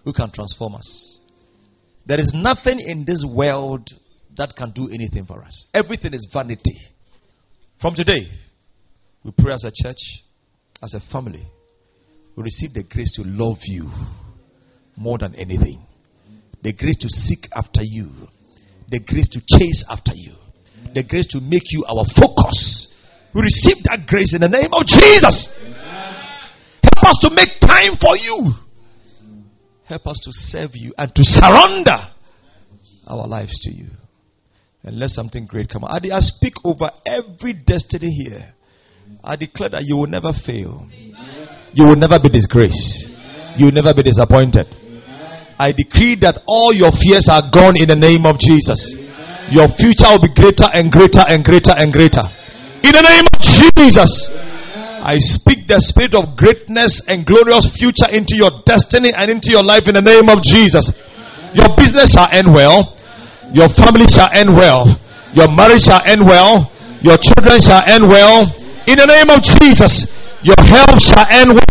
[0.04, 1.18] who can transform us.
[2.06, 3.88] There is nothing in this world
[4.38, 5.66] that can do anything for us.
[5.74, 6.78] Everything is vanity.
[7.84, 8.29] From today,
[9.25, 10.23] we pray as a church,
[10.81, 11.45] as a family,
[12.34, 13.91] we receive the grace to love you
[14.95, 15.86] more than anything,
[16.61, 18.09] the grace to seek after you,
[18.88, 20.31] the grace to chase after you,
[20.93, 22.88] the grace to make you our focus.
[23.36, 25.49] We receive that grace in the name of Jesus.
[26.81, 28.53] Help us to make time for you.
[29.84, 31.97] Help us to serve you and to surrender
[33.07, 33.89] our lives to you.
[34.84, 36.03] And let something great come out.
[36.03, 38.53] I speak over every destiny here.
[39.23, 40.88] I declare that you will never fail.
[41.73, 43.07] You will never be disgraced.
[43.57, 44.67] You will never be disappointed.
[45.55, 48.91] I decree that all your fears are gone in the name of Jesus.
[49.55, 52.25] Your future will be greater and greater and greater and greater.
[52.84, 54.11] In the name of Jesus,
[55.03, 59.63] I speak the spirit of greatness and glorious future into your destiny and into your
[59.63, 60.91] life in the name of Jesus.
[61.55, 62.99] Your business shall end well.
[63.51, 64.85] Your family shall end well.
[65.33, 66.71] Your marriage shall end well.
[67.01, 68.47] Your children shall end well.
[68.87, 70.07] In the name of Jesus,
[70.43, 71.63] your health shall end well.